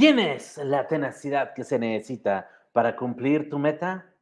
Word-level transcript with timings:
¿Tienes 0.00 0.56
la 0.56 0.86
tenacidad 0.86 1.52
que 1.52 1.62
se 1.62 1.78
necesita 1.78 2.48
para 2.72 2.96
cumplir 2.96 3.50
tu 3.50 3.58
meta? 3.58 4.14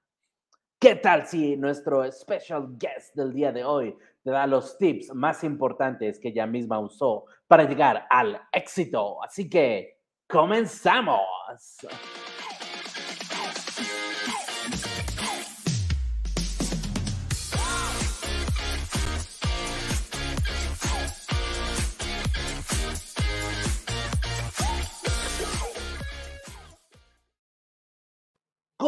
¿Qué 0.76 0.96
tal 0.96 1.24
si 1.24 1.56
nuestro 1.56 2.10
special 2.10 2.76
guest 2.76 3.14
del 3.14 3.32
día 3.32 3.52
de 3.52 3.62
hoy 3.62 3.96
te 4.24 4.32
da 4.32 4.48
los 4.48 4.76
tips 4.76 5.14
más 5.14 5.44
importantes 5.44 6.18
que 6.18 6.30
ella 6.30 6.48
misma 6.48 6.80
usó 6.80 7.26
para 7.46 7.62
llegar 7.62 8.08
al 8.10 8.42
éxito? 8.50 9.22
Así 9.22 9.48
que, 9.48 10.00
comenzamos. 10.26 11.20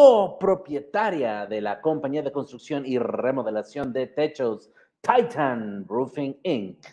Copropietaria 0.00 1.44
de 1.44 1.60
la 1.60 1.78
compañía 1.82 2.22
de 2.22 2.32
construcción 2.32 2.86
y 2.86 2.98
remodelación 2.98 3.92
de 3.92 4.06
techos 4.06 4.70
Titan 5.02 5.84
Roofing 5.86 6.40
Inc. 6.42 6.86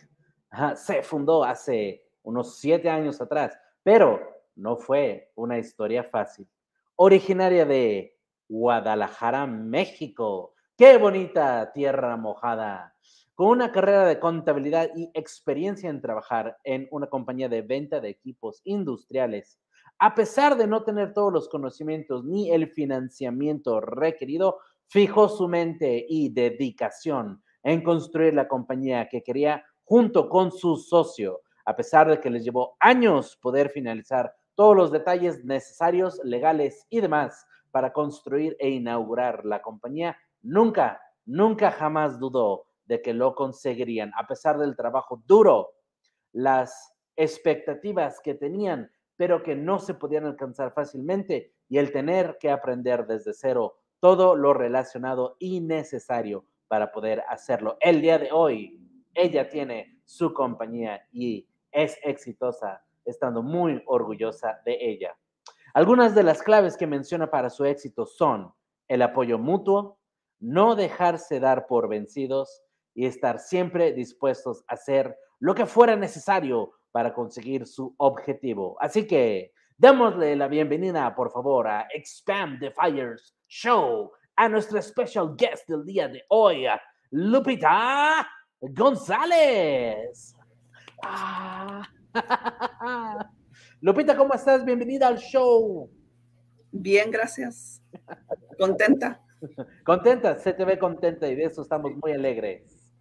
se 0.75 1.01
fundó 1.03 1.45
hace 1.45 2.03
unos 2.23 2.59
siete 2.59 2.89
años 2.89 3.21
atrás, 3.21 3.57
pero 3.81 4.19
no 4.57 4.75
fue 4.75 5.31
una 5.35 5.57
historia 5.57 6.03
fácil. 6.03 6.49
Originaria 6.97 7.65
de 7.65 8.17
Guadalajara, 8.49 9.47
México. 9.47 10.53
¡Qué 10.77 10.97
bonita 10.97 11.71
tierra 11.71 12.17
mojada! 12.17 12.93
Con 13.35 13.47
una 13.47 13.71
carrera 13.71 14.03
de 14.03 14.19
contabilidad 14.19 14.89
y 14.97 15.09
experiencia 15.13 15.89
en 15.89 16.01
trabajar 16.01 16.57
en 16.65 16.89
una 16.91 17.07
compañía 17.07 17.47
de 17.47 17.61
venta 17.61 18.01
de 18.01 18.09
equipos 18.09 18.59
industriales 18.65 19.61
a 19.99 20.13
pesar 20.13 20.57
de 20.57 20.67
no 20.67 20.83
tener 20.83 21.13
todos 21.13 21.33
los 21.33 21.49
conocimientos 21.49 22.23
ni 22.23 22.51
el 22.51 22.67
financiamiento 22.67 23.81
requerido, 23.81 24.59
fijó 24.87 25.27
su 25.27 25.47
mente 25.47 26.05
y 26.07 26.29
dedicación 26.29 27.43
en 27.63 27.83
construir 27.83 28.33
la 28.33 28.47
compañía 28.47 29.09
que 29.09 29.23
quería 29.23 29.65
junto 29.83 30.29
con 30.29 30.51
su 30.51 30.77
socio, 30.77 31.41
a 31.65 31.75
pesar 31.75 32.09
de 32.09 32.19
que 32.19 32.29
les 32.29 32.43
llevó 32.43 32.77
años 32.79 33.37
poder 33.41 33.69
finalizar 33.69 34.33
todos 34.55 34.75
los 34.75 34.91
detalles 34.91 35.43
necesarios, 35.43 36.19
legales 36.23 36.85
y 36.89 37.01
demás 37.01 37.45
para 37.71 37.93
construir 37.93 38.55
e 38.59 38.69
inaugurar 38.69 39.45
la 39.45 39.61
compañía, 39.61 40.17
nunca, 40.41 41.01
nunca 41.25 41.71
jamás 41.71 42.19
dudó 42.19 42.65
de 42.85 43.01
que 43.01 43.13
lo 43.13 43.35
conseguirían, 43.35 44.11
a 44.17 44.25
pesar 44.25 44.57
del 44.57 44.75
trabajo 44.75 45.21
duro, 45.25 45.73
las 46.31 46.93
expectativas 47.15 48.19
que 48.23 48.33
tenían 48.33 48.89
pero 49.17 49.43
que 49.43 49.55
no 49.55 49.79
se 49.79 49.95
podían 49.95 50.25
alcanzar 50.25 50.71
fácilmente 50.73 51.51
y 51.67 51.79
el 51.79 51.91
tener 51.91 52.37
que 52.39 52.49
aprender 52.49 53.05
desde 53.07 53.33
cero 53.33 53.79
todo 53.99 54.35
lo 54.35 54.53
relacionado 54.53 55.35
y 55.39 55.59
necesario 55.59 56.45
para 56.67 56.91
poder 56.91 57.23
hacerlo. 57.27 57.77
El 57.79 58.01
día 58.01 58.19
de 58.19 58.31
hoy, 58.31 58.79
ella 59.13 59.49
tiene 59.49 59.99
su 60.05 60.33
compañía 60.33 61.01
y 61.11 61.47
es 61.71 61.97
exitosa, 62.03 62.83
estando 63.05 63.41
muy 63.41 63.81
orgullosa 63.87 64.61
de 64.65 64.77
ella. 64.79 65.17
Algunas 65.73 66.15
de 66.15 66.23
las 66.23 66.41
claves 66.41 66.77
que 66.77 66.87
menciona 66.87 67.29
para 67.29 67.49
su 67.49 67.65
éxito 67.65 68.05
son 68.05 68.53
el 68.87 69.01
apoyo 69.01 69.37
mutuo, 69.37 69.99
no 70.39 70.75
dejarse 70.75 71.39
dar 71.39 71.67
por 71.67 71.89
vencidos 71.89 72.63
y 72.93 73.05
estar 73.05 73.39
siempre 73.39 73.93
dispuestos 73.93 74.63
a 74.67 74.75
hacer 74.75 75.17
lo 75.39 75.55
que 75.55 75.65
fuera 75.65 75.95
necesario 75.95 76.71
para 76.97 77.13
conseguir 77.13 77.67
su 77.67 77.93
objetivo. 77.97 78.75
Así 78.79 79.05
que 79.05 79.53
démosle 79.77 80.35
la 80.35 80.47
bienvenida, 80.47 81.13
por 81.13 81.31
favor, 81.31 81.67
a 81.67 81.87
Expand 81.93 82.59
the 82.59 82.71
Fires 82.71 83.37
Show, 83.47 84.11
a 84.35 84.49
nuestra 84.49 84.81
special 84.81 85.35
guest 85.37 85.69
del 85.69 85.85
día 85.85 86.07
de 86.07 86.23
hoy, 86.29 86.65
Lupita 87.11 88.27
González. 88.59 90.35
Ah. 91.03 91.87
Lupita, 93.81 94.17
¿cómo 94.17 94.33
estás? 94.33 94.65
Bienvenida 94.65 95.07
al 95.07 95.19
show. 95.19 95.91
Bien, 96.71 97.11
gracias. 97.11 97.83
Contenta. 98.57 99.21
Contenta, 99.85 100.39
se 100.39 100.51
te 100.51 100.65
ve 100.65 100.79
contenta 100.79 101.27
y 101.27 101.35
de 101.35 101.43
eso 101.43 101.61
estamos 101.61 101.91
muy 102.01 102.13
alegres. 102.13 102.91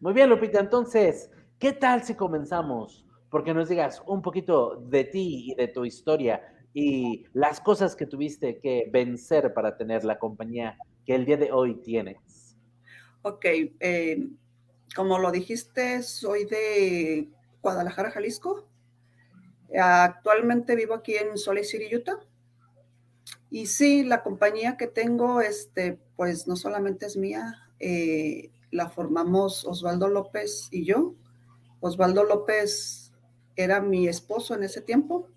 Muy 0.00 0.12
bien, 0.12 0.28
Lupita. 0.28 0.60
Entonces, 0.60 1.30
¿qué 1.58 1.72
tal 1.72 2.04
si 2.04 2.14
comenzamos? 2.14 3.06
Porque 3.30 3.54
nos 3.54 3.68
digas 3.68 4.02
un 4.06 4.20
poquito 4.22 4.76
de 4.76 5.04
ti 5.04 5.50
y 5.50 5.54
de 5.54 5.68
tu 5.68 5.84
historia 5.84 6.42
y 6.74 7.24
las 7.32 7.60
cosas 7.60 7.96
que 7.96 8.06
tuviste 8.06 8.58
que 8.58 8.88
vencer 8.92 9.54
para 9.54 9.76
tener 9.76 10.04
la 10.04 10.18
compañía 10.18 10.76
que 11.06 11.14
el 11.14 11.24
día 11.24 11.38
de 11.38 11.52
hoy 11.52 11.76
tienes. 11.76 12.56
Ok, 13.22 13.44
eh, 13.80 14.28
como 14.94 15.18
lo 15.18 15.30
dijiste, 15.30 16.02
soy 16.02 16.44
de 16.44 17.28
Guadalajara, 17.62 18.10
Jalisco. 18.10 18.68
Actualmente 19.74 20.76
vivo 20.76 20.94
aquí 20.94 21.14
en 21.16 21.36
Salt 21.38 21.64
City, 21.64 21.94
Utah. 21.94 22.20
Y 23.50 23.66
sí, 23.66 24.04
la 24.04 24.22
compañía 24.22 24.76
que 24.76 24.86
tengo, 24.86 25.40
este, 25.40 25.98
pues 26.16 26.46
no 26.46 26.56
solamente 26.56 27.06
es 27.06 27.16
mía, 27.16 27.54
eh, 27.80 28.50
la 28.70 28.88
formamos 28.88 29.64
Osvaldo 29.64 30.08
López 30.08 30.68
y 30.70 30.84
yo. 30.84 31.14
Osvaldo 31.80 32.24
López 32.24 33.12
era 33.56 33.80
mi 33.80 34.08
esposo 34.08 34.54
en 34.54 34.64
ese 34.64 34.80
tiempo. 34.80 35.28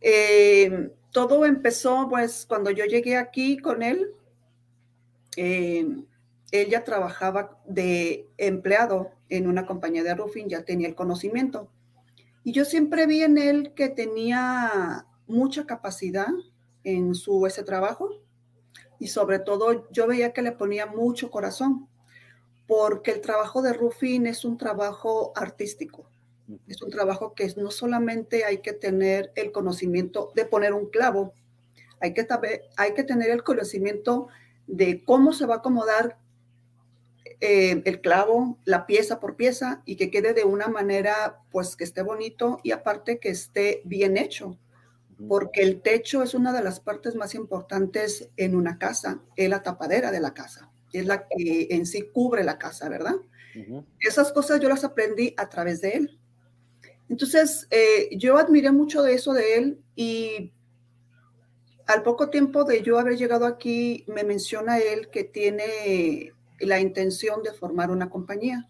Eh, 0.00 0.90
todo 1.12 1.46
empezó 1.46 2.08
pues 2.08 2.46
cuando 2.46 2.70
yo 2.70 2.84
llegué 2.84 3.16
aquí 3.16 3.58
con 3.58 3.82
él. 3.82 4.10
Eh, 5.36 5.86
él 6.52 6.68
ya 6.68 6.84
trabajaba 6.84 7.60
de 7.66 8.28
empleado 8.36 9.10
en 9.28 9.48
una 9.48 9.66
compañía 9.66 10.02
de 10.02 10.14
roofing, 10.14 10.48
ya 10.48 10.64
tenía 10.64 10.88
el 10.88 10.94
conocimiento. 10.94 11.68
Y 12.44 12.52
yo 12.52 12.64
siempre 12.64 13.06
vi 13.06 13.22
en 13.22 13.38
él 13.38 13.72
que 13.74 13.88
tenía 13.88 15.06
mucha 15.26 15.66
capacidad 15.66 16.28
en 16.84 17.14
su 17.14 17.46
ese 17.46 17.64
trabajo 17.64 18.25
y 18.98 19.08
sobre 19.08 19.38
todo 19.38 19.88
yo 19.90 20.06
veía 20.06 20.32
que 20.32 20.42
le 20.42 20.52
ponía 20.52 20.86
mucho 20.86 21.30
corazón, 21.30 21.88
porque 22.66 23.12
el 23.12 23.20
trabajo 23.20 23.62
de 23.62 23.72
roofing 23.72 24.26
es 24.26 24.44
un 24.44 24.58
trabajo 24.58 25.32
artístico. 25.36 26.08
Es 26.68 26.80
un 26.80 26.90
trabajo 26.90 27.34
que 27.34 27.52
no 27.56 27.70
solamente 27.70 28.44
hay 28.44 28.58
que 28.58 28.72
tener 28.72 29.32
el 29.34 29.50
conocimiento 29.50 30.30
de 30.34 30.44
poner 30.44 30.74
un 30.74 30.86
clavo, 30.86 31.32
hay 32.00 32.14
que, 32.14 32.26
hay 32.76 32.94
que 32.94 33.04
tener 33.04 33.30
el 33.30 33.42
conocimiento 33.42 34.28
de 34.66 35.04
cómo 35.04 35.32
se 35.32 35.46
va 35.46 35.56
a 35.56 35.58
acomodar 35.58 36.18
eh, 37.40 37.82
el 37.84 38.00
clavo, 38.00 38.58
la 38.64 38.86
pieza 38.86 39.18
por 39.20 39.36
pieza 39.36 39.82
y 39.84 39.96
que 39.96 40.10
quede 40.10 40.34
de 40.34 40.44
una 40.44 40.68
manera 40.68 41.40
pues 41.50 41.76
que 41.76 41.84
esté 41.84 42.02
bonito 42.02 42.60
y 42.62 42.70
aparte 42.70 43.18
que 43.18 43.28
esté 43.28 43.82
bien 43.84 44.16
hecho 44.16 44.56
porque 45.28 45.62
el 45.62 45.80
techo 45.80 46.22
es 46.22 46.34
una 46.34 46.52
de 46.52 46.62
las 46.62 46.80
partes 46.80 47.14
más 47.14 47.34
importantes 47.34 48.30
en 48.36 48.54
una 48.54 48.78
casa, 48.78 49.22
es 49.34 49.48
la 49.48 49.62
tapadera 49.62 50.10
de 50.10 50.20
la 50.20 50.34
casa, 50.34 50.70
es 50.92 51.06
la 51.06 51.26
que 51.26 51.68
en 51.70 51.86
sí 51.86 52.10
cubre 52.12 52.44
la 52.44 52.58
casa, 52.58 52.88
¿verdad? 52.88 53.16
Esas 54.00 54.32
cosas 54.32 54.60
yo 54.60 54.68
las 54.68 54.84
aprendí 54.84 55.34
a 55.38 55.48
través 55.48 55.80
de 55.80 55.92
él. 55.92 56.20
Entonces, 57.08 57.66
eh, 57.70 58.10
yo 58.18 58.36
admiré 58.36 58.70
mucho 58.70 59.02
de 59.02 59.14
eso 59.14 59.32
de 59.32 59.56
él 59.56 59.80
y 59.94 60.52
al 61.86 62.02
poco 62.02 62.28
tiempo 62.30 62.64
de 62.64 62.82
yo 62.82 62.98
haber 62.98 63.16
llegado 63.16 63.46
aquí, 63.46 64.04
me 64.08 64.24
menciona 64.24 64.78
él 64.78 65.08
que 65.08 65.24
tiene 65.24 66.32
la 66.58 66.80
intención 66.80 67.42
de 67.42 67.52
formar 67.52 67.90
una 67.90 68.10
compañía. 68.10 68.68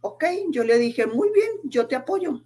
Ok, 0.00 0.24
yo 0.50 0.64
le 0.64 0.78
dije, 0.78 1.06
muy 1.06 1.30
bien, 1.32 1.50
yo 1.64 1.86
te 1.86 1.96
apoyo. 1.96 2.42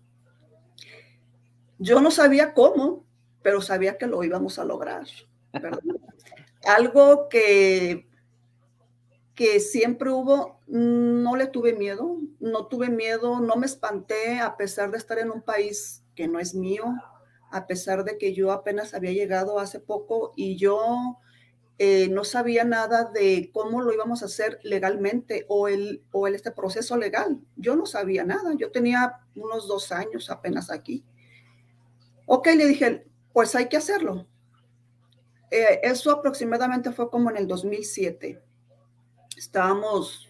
Yo 1.82 2.02
no 2.02 2.10
sabía 2.10 2.52
cómo, 2.52 3.06
pero 3.42 3.62
sabía 3.62 3.96
que 3.96 4.06
lo 4.06 4.22
íbamos 4.22 4.58
a 4.58 4.66
lograr. 4.66 5.06
Algo 6.64 7.30
que, 7.30 8.06
que 9.34 9.60
siempre 9.60 10.10
hubo, 10.10 10.60
no 10.66 11.36
le 11.36 11.46
tuve 11.46 11.72
miedo, 11.72 12.18
no 12.38 12.66
tuve 12.66 12.90
miedo, 12.90 13.40
no 13.40 13.56
me 13.56 13.64
espanté 13.64 14.40
a 14.40 14.58
pesar 14.58 14.90
de 14.90 14.98
estar 14.98 15.18
en 15.18 15.30
un 15.30 15.40
país 15.40 16.04
que 16.14 16.28
no 16.28 16.38
es 16.38 16.54
mío, 16.54 16.84
a 17.50 17.66
pesar 17.66 18.04
de 18.04 18.18
que 18.18 18.34
yo 18.34 18.52
apenas 18.52 18.92
había 18.92 19.12
llegado 19.12 19.58
hace 19.58 19.80
poco 19.80 20.34
y 20.36 20.56
yo 20.56 21.16
eh, 21.78 22.10
no 22.10 22.24
sabía 22.24 22.64
nada 22.64 23.04
de 23.04 23.50
cómo 23.54 23.80
lo 23.80 23.94
íbamos 23.94 24.22
a 24.22 24.26
hacer 24.26 24.58
legalmente 24.64 25.46
o 25.48 25.66
el, 25.66 26.04
o 26.12 26.26
el, 26.26 26.34
este 26.34 26.50
proceso 26.50 26.98
legal. 26.98 27.40
Yo 27.56 27.74
no 27.74 27.86
sabía 27.86 28.22
nada. 28.22 28.52
Yo 28.58 28.70
tenía 28.70 29.20
unos 29.34 29.66
dos 29.66 29.90
años 29.90 30.28
apenas 30.28 30.70
aquí. 30.70 31.06
Ok, 32.32 32.46
le 32.56 32.68
dije, 32.68 33.04
pues 33.32 33.56
hay 33.56 33.68
que 33.68 33.76
hacerlo. 33.76 34.24
Eh, 35.50 35.80
eso 35.82 36.12
aproximadamente 36.12 36.92
fue 36.92 37.10
como 37.10 37.28
en 37.28 37.36
el 37.36 37.48
2007. 37.48 38.40
Estábamos, 39.36 40.28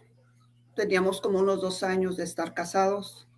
teníamos 0.75 1.21
como 1.21 1.41
unos 1.41 1.61
dos 1.61 1.83
años 1.83 2.17
de 2.17 2.25
estar 2.25 2.55
casados. 2.55 3.29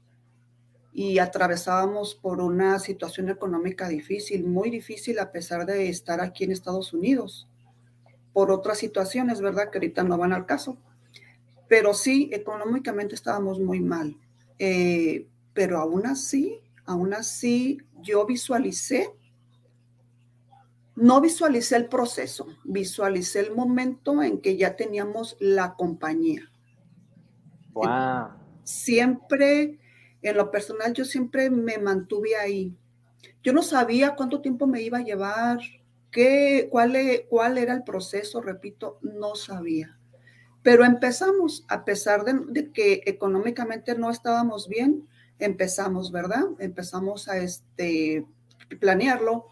y 0.93 1.19
atravesábamos 1.19 2.14
por 2.14 2.41
una 2.41 2.79
situación 2.79 3.31
económica 3.31 3.88
difícil, 3.88 4.44
muy 4.44 4.70
difícil 4.70 5.19
a 5.19 5.32
pesar 5.32 5.67
de 5.67 5.88
estar 5.88 6.20
aquí 6.20 6.44
en 6.44 6.53
Estados 6.53 6.93
Unidos, 6.93 7.49
por 8.32 8.53
otras 8.53 8.79
situaciones, 8.79 9.41
¿verdad? 9.41 9.70
Que 9.70 9.79
ahorita 9.79 10.05
no 10.05 10.19
van 10.19 10.32
al 10.32 10.47
caso. 10.47 10.76
Pero 11.67 11.94
sí, 11.94 12.31
económicamente 12.32 13.17
estábamos 13.17 13.59
muy 13.59 13.81
mal. 13.81 14.17
Eh, 14.61 15.26
pero 15.53 15.79
aún 15.79 16.06
así, 16.06 16.62
aún 16.84 17.14
así, 17.14 17.79
yo 18.00 18.26
visualicé, 18.26 19.11
no 20.94 21.20
visualicé 21.20 21.76
el 21.76 21.88
proceso, 21.88 22.46
visualicé 22.64 23.40
el 23.40 23.55
momento 23.55 24.23
en 24.23 24.40
que 24.40 24.56
ya 24.56 24.76
teníamos 24.76 25.37
la 25.40 25.75
compañía. 25.75 26.50
Wow. 27.73 28.29
Siempre 28.64 29.79
en 30.23 30.37
lo 30.37 30.50
personal 30.50 30.93
yo 30.93 31.05
siempre 31.05 31.50
me 31.50 31.79
mantuve 31.79 32.37
ahí. 32.37 32.76
Yo 33.43 33.52
no 33.52 33.62
sabía 33.62 34.14
cuánto 34.14 34.40
tiempo 34.40 34.67
me 34.67 34.82
iba 34.82 34.99
a 34.99 35.02
llevar, 35.02 35.58
qué, 36.11 36.69
cuál, 36.70 36.94
e, 36.94 37.26
cuál 37.28 37.58
era 37.58 37.75
el 37.75 37.82
proceso, 37.82 38.40
repito, 38.40 38.99
no 39.02 39.35
sabía. 39.35 39.99
Pero 40.62 40.85
empezamos, 40.85 41.64
a 41.69 41.85
pesar 41.85 42.25
de, 42.25 42.70
que 42.70 43.02
económicamente 43.06 43.96
no 43.96 44.11
estábamos 44.11 44.69
bien, 44.69 45.08
empezamos, 45.44 46.12
¿verdad? 46.12 46.44
Empezamos 46.58 47.28
a 47.28 47.38
este, 47.38 48.26
planearlo, 48.80 49.46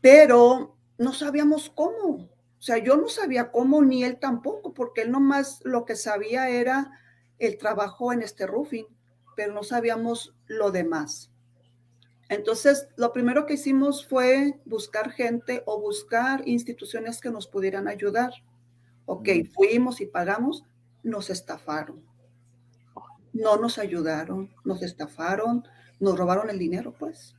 pero 0.00 0.76
no 0.98 1.12
sabíamos 1.12 1.70
cómo. 1.70 2.28
O 2.58 2.62
sea, 2.66 2.78
yo 2.78 2.96
no 2.96 3.08
sabía 3.08 3.50
cómo, 3.50 3.82
ni 3.82 4.04
él 4.04 4.18
tampoco, 4.18 4.72
porque 4.72 5.02
él 5.02 5.10
nomás 5.10 5.60
lo 5.64 5.84
que 5.84 5.96
sabía 5.96 6.48
era 6.48 6.90
el 7.38 7.58
trabajo 7.58 8.12
en 8.12 8.22
este 8.22 8.46
roofing 8.46 8.86
pero 9.34 9.52
no 9.52 9.62
sabíamos 9.62 10.34
lo 10.46 10.70
demás. 10.70 11.30
Entonces, 12.28 12.88
lo 12.96 13.12
primero 13.12 13.46
que 13.46 13.54
hicimos 13.54 14.06
fue 14.06 14.60
buscar 14.64 15.10
gente 15.10 15.62
o 15.66 15.80
buscar 15.80 16.46
instituciones 16.48 17.20
que 17.20 17.30
nos 17.30 17.46
pudieran 17.46 17.86
ayudar. 17.86 18.32
Ok, 19.06 19.28
fuimos 19.52 20.00
y 20.00 20.06
pagamos, 20.06 20.64
nos 21.02 21.28
estafaron. 21.28 22.02
No 23.34 23.58
nos 23.58 23.78
ayudaron, 23.78 24.54
nos 24.64 24.82
estafaron, 24.82 25.64
nos 26.00 26.16
robaron 26.18 26.48
el 26.48 26.58
dinero, 26.58 26.94
pues. 26.98 27.36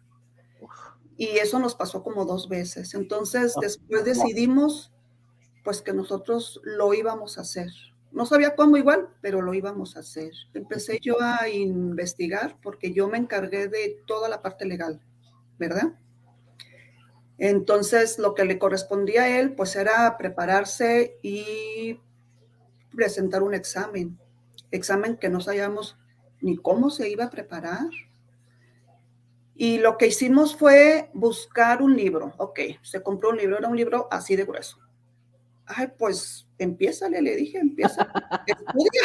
Y 1.18 1.38
eso 1.38 1.57
nos 1.57 1.74
pasó 1.74 2.03
como 2.03 2.25
dos 2.25 2.50
veces. 2.50 2.94
Entonces, 2.94 3.53
ah, 3.56 3.59
después 3.62 4.06
decidimos, 4.06 4.92
pues, 5.63 5.81
que 5.81 5.94
nosotros 5.94 6.62
lo 6.63 6.94
íbamos 6.94 7.38
a 7.38 7.42
hacer. 7.42 7.71
No 8.12 8.25
sabía 8.25 8.56
cómo 8.56 8.77
igual, 8.77 9.09
pero 9.21 9.42
lo 9.42 9.53
íbamos 9.53 9.95
a 9.95 10.01
hacer. 10.01 10.31
Empecé 10.53 11.00
yo 11.01 11.15
a 11.21 11.50
investigar 11.50 12.57
porque 12.62 12.94
yo 12.94 13.07
me 13.07 13.18
encargué 13.18 13.68
de 13.68 13.97
toda 14.06 14.30
la 14.30 14.42
parte 14.42 14.65
legal, 14.65 15.01
¿verdad? 15.57 15.95
Entonces, 17.38 18.19
lo 18.19 18.33
que 18.33 18.45
le 18.45 18.59
correspondía 18.59 19.24
a 19.24 19.39
él, 19.39 19.53
pues 19.56 19.75
era 19.75 20.18
prepararse 20.18 21.18
y 21.21 22.00
presentar 22.95 23.44
un 23.44 23.53
examen. 23.53 24.18
Examen 24.75 25.18
que 25.18 25.30
no 25.30 25.39
sabíamos 25.42 25.98
ni 26.42 26.57
cómo 26.57 26.89
se 26.89 27.10
iba 27.10 27.25
a 27.25 27.30
preparar. 27.30 27.89
Y 29.56 29.77
lo 29.77 29.98
que 29.98 30.07
hicimos 30.07 30.56
fue 30.56 31.10
buscar 31.13 31.81
un 31.81 31.95
libro. 31.95 32.33
Ok, 32.38 32.60
se 32.81 33.01
compró 33.01 33.30
un 33.30 33.38
libro, 33.38 33.57
era 33.57 33.68
un 33.68 33.77
libro 33.77 34.07
así 34.12 34.36
de 34.36 34.45
grueso. 34.45 34.77
Ay, 35.66 35.88
pues 35.98 36.48
empieza, 36.57 37.10
le 37.10 37.36
dije, 37.36 37.57
empieza, 37.57 38.07
estudia, 38.48 39.01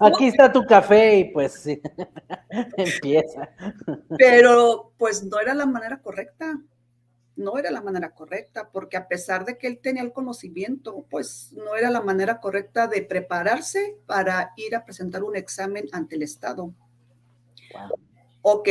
Aquí 0.00 0.26
está 0.28 0.52
tu 0.52 0.64
café 0.66 1.18
y 1.18 1.24
pues 1.32 1.52
sí, 1.52 1.80
empieza. 2.76 3.50
Pero 4.18 4.92
pues 4.98 5.24
no 5.24 5.40
era 5.40 5.54
la 5.54 5.66
manera 5.66 6.00
correcta, 6.00 6.58
no 7.36 7.58
era 7.58 7.70
la 7.70 7.80
manera 7.80 8.10
correcta, 8.10 8.70
porque 8.70 8.96
a 8.96 9.08
pesar 9.08 9.44
de 9.44 9.58
que 9.58 9.66
él 9.66 9.78
tenía 9.78 10.02
el 10.02 10.12
conocimiento, 10.12 11.06
pues 11.10 11.52
no 11.52 11.74
era 11.76 11.90
la 11.90 12.00
manera 12.00 12.40
correcta 12.40 12.86
de 12.86 13.02
prepararse 13.02 13.96
para 14.06 14.52
ir 14.56 14.76
a 14.76 14.84
presentar 14.84 15.24
un 15.24 15.36
examen 15.36 15.86
ante 15.92 16.16
el 16.16 16.22
Estado. 16.22 16.72
Ok, 18.42 18.68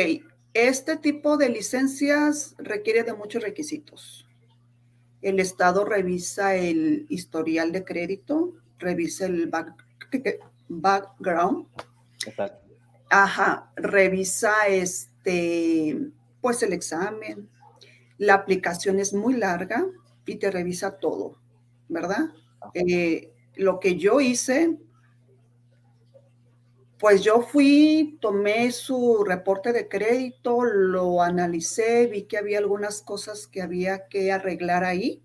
este 0.53 0.97
tipo 0.97 1.37
de 1.37 1.49
licencias 1.49 2.55
requiere 2.57 3.03
de 3.03 3.13
muchos 3.13 3.43
requisitos 3.43 4.27
el 5.23 5.39
Estado 5.39 5.85
revisa 5.85 6.55
el 6.55 7.05
historial 7.09 7.71
de 7.71 7.83
crédito, 7.83 8.53
revisa 8.77 9.25
el 9.25 9.49
background. 10.67 11.67
Ajá, 13.09 13.71
revisa 13.75 14.67
este, 14.67 15.97
pues 16.41 16.61
el 16.61 16.73
examen. 16.73 17.49
La 18.23 18.35
aplicación 18.35 18.99
es 18.99 19.13
muy 19.13 19.35
larga 19.35 19.85
y 20.25 20.37
te 20.37 20.49
revisa 20.49 20.97
todo, 20.97 21.37
¿verdad? 21.89 22.29
Eh, 22.73 23.33
lo 23.55 23.81
que 23.81 23.97
yo 23.97 24.21
hice, 24.21 24.77
pues 26.99 27.21
yo 27.21 27.41
fui, 27.41 28.17
tomé 28.21 28.71
su 28.71 29.25
reporte 29.25 29.73
de 29.73 29.89
crédito, 29.89 30.63
lo 30.63 31.21
analicé, 31.21 32.07
vi 32.07 32.23
que 32.23 32.37
había 32.37 32.59
algunas 32.59 33.01
cosas 33.01 33.45
que 33.45 33.61
había 33.61 34.07
que 34.07 34.31
arreglar 34.31 34.85
ahí, 34.85 35.21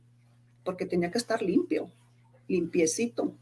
porque 0.64 0.86
tenía 0.86 1.12
que 1.12 1.18
estar 1.18 1.40
limpio, 1.40 1.92
limpiecito. 2.48 3.32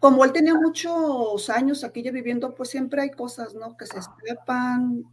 Como 0.00 0.24
él 0.24 0.32
tenía 0.32 0.54
muchos 0.54 1.50
años 1.50 1.84
aquí 1.84 2.02
ya 2.02 2.12
viviendo, 2.12 2.54
pues 2.54 2.70
siempre 2.70 3.02
hay 3.02 3.10
cosas, 3.10 3.54
¿no? 3.54 3.76
Que 3.76 3.84
se 3.84 3.98
escapan 3.98 5.04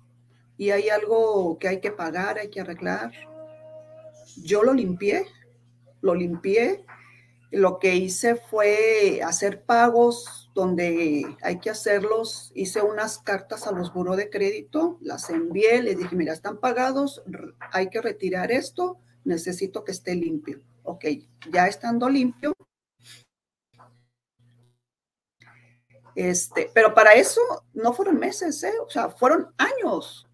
y 0.63 0.71
hay 0.71 0.87
algo 0.87 1.57
que 1.59 1.67
hay 1.67 1.81
que 1.81 1.91
pagar, 1.91 2.37
hay 2.37 2.49
que 2.49 2.61
arreglar. 2.61 3.11
Yo 4.37 4.63
lo 4.63 4.73
limpié, 4.73 5.25
lo 5.99 6.15
limpié. 6.15 6.85
Lo 7.51 7.79
que 7.79 7.97
hice 7.97 8.37
fue 8.37 9.19
hacer 9.21 9.65
pagos 9.65 10.49
donde 10.55 11.35
hay 11.41 11.59
que 11.59 11.69
hacerlos. 11.69 12.53
Hice 12.55 12.81
unas 12.81 13.17
cartas 13.17 13.67
a 13.67 13.73
los 13.73 13.93
buros 13.93 14.15
de 14.15 14.29
crédito, 14.29 14.97
las 15.01 15.29
envié, 15.29 15.83
les 15.83 15.97
dije, 15.97 16.15
mira, 16.15 16.31
están 16.31 16.57
pagados, 16.61 17.21
hay 17.73 17.89
que 17.89 18.01
retirar 18.01 18.49
esto, 18.49 18.99
necesito 19.25 19.83
que 19.83 19.91
esté 19.91 20.15
limpio. 20.15 20.61
Ok, 20.83 21.03
ya 21.51 21.67
estando 21.67 22.07
limpio. 22.07 22.53
Este, 26.15 26.71
pero 26.73 26.93
para 26.93 27.15
eso 27.15 27.41
no 27.73 27.91
fueron 27.91 28.17
meses, 28.17 28.63
¿eh? 28.63 28.73
o 28.81 28.89
sea, 28.89 29.09
fueron 29.09 29.53
años, 29.57 30.25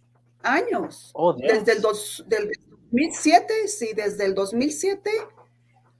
años. 0.43 1.11
Oh, 1.13 1.33
desde 1.33 1.73
el 1.73 1.81
dos, 1.81 2.23
del 2.27 2.51
2007, 2.91 3.67
sí, 3.67 3.89
desde 3.95 4.25
el 4.25 4.35
2007 4.35 5.11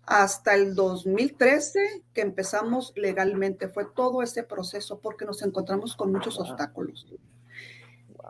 hasta 0.10 0.56
el 0.56 0.74
2013 0.74 2.04
que 2.14 2.22
empezamos 2.22 2.94
legalmente. 2.96 3.68
Fue 3.68 3.86
todo 3.86 4.24
ese 4.24 4.42
proceso 4.42 5.00
porque 5.00 5.24
nos 5.24 5.44
encontramos 5.44 5.96
con 5.96 6.12
muchos 6.12 6.40
obstáculos. 6.40 7.06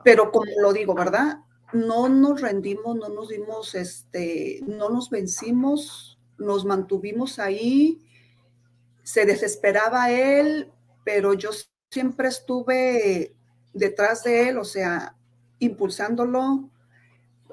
Pero 0.03 0.29
como 0.31 0.51
lo 0.61 0.73
digo, 0.73 0.93
¿verdad? 0.93 1.39
No 1.71 2.09
nos 2.09 2.41
rendimos, 2.41 2.97
no 2.97 3.07
nos 3.07 3.29
dimos, 3.29 3.75
este, 3.75 4.59
no 4.67 4.89
nos 4.89 5.09
vencimos, 5.09 6.19
nos 6.37 6.65
mantuvimos 6.65 7.39
ahí. 7.39 8.01
Se 9.03 9.25
desesperaba 9.25 10.11
él, 10.11 10.73
pero 11.05 11.33
yo 11.33 11.51
siempre 11.89 12.27
estuve 12.27 13.35
detrás 13.73 14.23
de 14.23 14.49
él, 14.49 14.57
o 14.57 14.65
sea, 14.65 15.15
impulsándolo. 15.59 16.69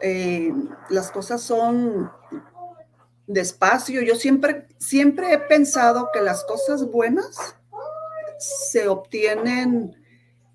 Eh, 0.00 0.52
las 0.90 1.10
cosas 1.10 1.42
son 1.42 2.10
despacio. 3.26 4.02
Yo 4.02 4.14
siempre, 4.14 4.68
siempre 4.78 5.32
he 5.32 5.38
pensado 5.38 6.10
que 6.12 6.20
las 6.20 6.44
cosas 6.44 6.90
buenas 6.90 7.56
se 8.38 8.88
obtienen 8.88 9.96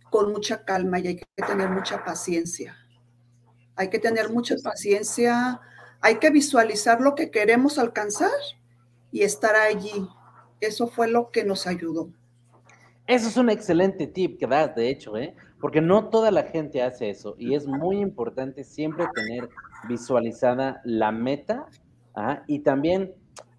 con 0.10 0.32
mucha 0.32 0.64
calma 0.64 1.00
y 1.00 1.08
hay 1.08 1.16
que 1.16 1.26
tener 1.48 1.70
mucha 1.70 2.04
paciencia. 2.04 2.78
Hay 3.76 3.90
que 3.90 4.00
tener 4.00 4.30
mucha 4.30 4.56
paciencia, 4.62 5.60
hay 6.02 6.18
que 6.18 6.30
visualizar 6.30 7.02
lo 7.02 7.16
que 7.16 7.32
queremos 7.32 7.80
alcanzar 7.80 8.30
y 9.12 9.24
estar 9.24 9.56
allí. 9.56 10.08
Eso 10.60 10.88
fue 10.88 11.08
lo 11.08 11.32
que 11.32 11.44
nos 11.44 11.66
ayudó. 11.66 12.10
Eso 13.08 13.28
es 13.30 13.38
un 13.38 13.50
excelente 13.50 14.06
tip 14.08 14.40
que 14.40 14.48
das, 14.48 14.76
de 14.76 14.90
hecho, 14.90 15.18
¿eh? 15.18 15.36
Porque 15.62 15.80
no 15.80 16.10
toda 16.10 16.32
la 16.32 16.44
gente 16.44 16.82
hace 16.82 17.10
eso 17.10 17.36
y 17.38 17.56
es 17.56 17.68
muy 17.68 18.00
importante 18.00 18.64
siempre 18.64 19.06
tener 19.14 19.48
visualizada 19.88 20.82
la 20.84 21.12
meta 21.12 21.68
y 22.48 22.60
también 22.60 23.14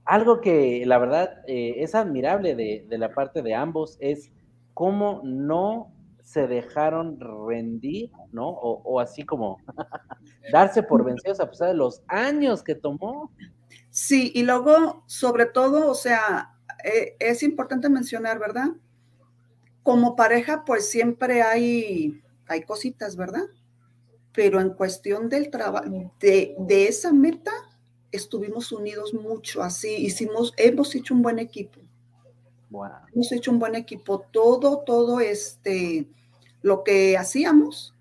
algo 0.04 0.40
que 0.40 0.84
la 0.84 0.98
verdad 0.98 1.42
eh, 1.46 1.76
es 1.78 1.94
admirable 1.94 2.54
de, 2.54 2.98
la 2.98 3.14
parte 3.14 3.42
de 3.42 3.54
ambos 3.54 3.96
es 4.00 4.30
cómo 4.74 5.20
no 5.24 5.92
se 6.22 6.46
dejaron 6.46 7.18
rendir, 7.48 8.10
¿no? 8.32 8.48
O, 8.48 9.00
así 9.00 9.22
como 9.22 9.58
darse 10.52 10.82
por 10.82 11.04
vencidos 11.04 11.40
a 11.40 11.48
pesar 11.48 11.68
de 11.68 11.74
los 11.74 12.02
años 12.08 12.62
que 12.62 12.74
tomó. 12.74 13.32
Sí, 13.90 14.30
y 14.34 14.42
luego, 14.44 15.04
sobre 15.06 15.46
todo, 15.46 15.90
o 15.90 15.94
sea, 15.94 16.54
eh, 16.84 17.16
es 17.18 17.42
importante 17.42 17.88
mencionar, 17.88 18.38
¿verdad? 18.38 18.68
Como 19.82 20.16
pareja, 20.16 20.64
pues 20.64 20.88
siempre 20.88 21.42
hay, 21.42 22.22
hay 22.46 22.62
cositas, 22.62 23.16
¿verdad? 23.16 23.44
Pero 24.32 24.60
en 24.60 24.70
cuestión 24.70 25.28
del 25.28 25.50
trabajo, 25.50 25.86
de, 26.20 26.54
de 26.58 26.88
esa 26.88 27.12
meta, 27.12 27.52
estuvimos 28.12 28.72
unidos 28.72 29.14
mucho 29.14 29.62
así, 29.62 29.94
hicimos, 29.94 30.52
hemos 30.56 30.94
hecho 30.94 31.14
un 31.14 31.22
buen 31.22 31.38
equipo. 31.38 31.80
Hemos 33.14 33.32
hecho 33.32 33.50
un 33.50 33.58
buen 33.58 33.74
equipo. 33.74 34.20
Todo, 34.32 34.78
todo 34.78 35.20
este, 35.20 36.08
lo 36.62 36.84
que 36.84 37.18
hacíamos, 37.18 37.94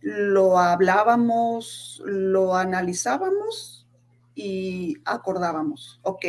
lo 0.00 0.58
hablábamos, 0.58 2.02
lo 2.04 2.54
analizábamos 2.54 3.86
y 4.34 4.96
acordábamos. 5.04 6.00
Ok, 6.02 6.24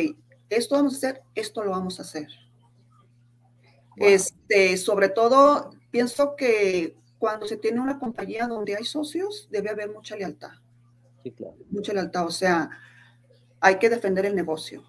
esto 0.50 0.74
vamos 0.74 0.94
a 0.94 0.96
hacer, 0.96 1.22
esto 1.34 1.62
lo 1.62 1.70
vamos 1.70 1.98
a 1.98 2.02
hacer. 2.02 2.28
Este, 4.00 4.76
sobre 4.76 5.08
todo, 5.08 5.70
pienso 5.90 6.36
que 6.36 6.96
cuando 7.18 7.46
se 7.46 7.56
tiene 7.56 7.80
una 7.80 7.98
compañía 7.98 8.46
donde 8.46 8.76
hay 8.76 8.84
socios, 8.84 9.48
debe 9.50 9.70
haber 9.70 9.90
mucha 9.92 10.16
lealtad. 10.16 10.52
Sí, 11.22 11.32
claro. 11.32 11.56
Mucha 11.70 11.92
lealtad. 11.92 12.26
O 12.26 12.30
sea, 12.30 12.70
hay 13.60 13.78
que 13.78 13.90
defender 13.90 14.26
el 14.26 14.36
negocio 14.36 14.84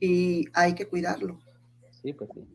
y 0.00 0.46
hay 0.52 0.74
que 0.74 0.86
cuidarlo. 0.86 1.40
Sí, 2.02 2.12
pues 2.12 2.30
sí. 2.34 2.48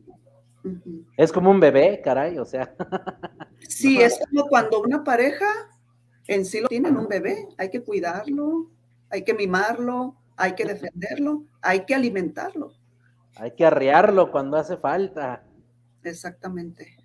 Es 1.16 1.32
como 1.32 1.50
un 1.50 1.60
bebé, 1.60 2.00
caray, 2.02 2.38
o 2.38 2.44
sea. 2.44 2.74
Sí, 3.68 4.00
es 4.00 4.18
como 4.30 4.48
cuando 4.48 4.80
una 4.80 5.04
pareja 5.04 5.46
en 6.26 6.44
sí 6.44 6.60
lo 6.60 6.68
tienen 6.68 6.96
un 6.96 7.06
bebé, 7.06 7.48
hay 7.58 7.70
que 7.70 7.82
cuidarlo, 7.82 8.70
hay 9.10 9.24
que 9.24 9.34
mimarlo, 9.34 10.16
hay 10.36 10.54
que 10.54 10.64
defenderlo, 10.64 11.44
hay 11.60 11.84
que 11.84 11.94
alimentarlo. 11.94 12.72
Hay 13.38 13.52
que 13.52 13.64
arrearlo 13.64 14.30
cuando 14.30 14.56
hace 14.56 14.76
falta. 14.76 15.44
Exactamente. 16.02 16.96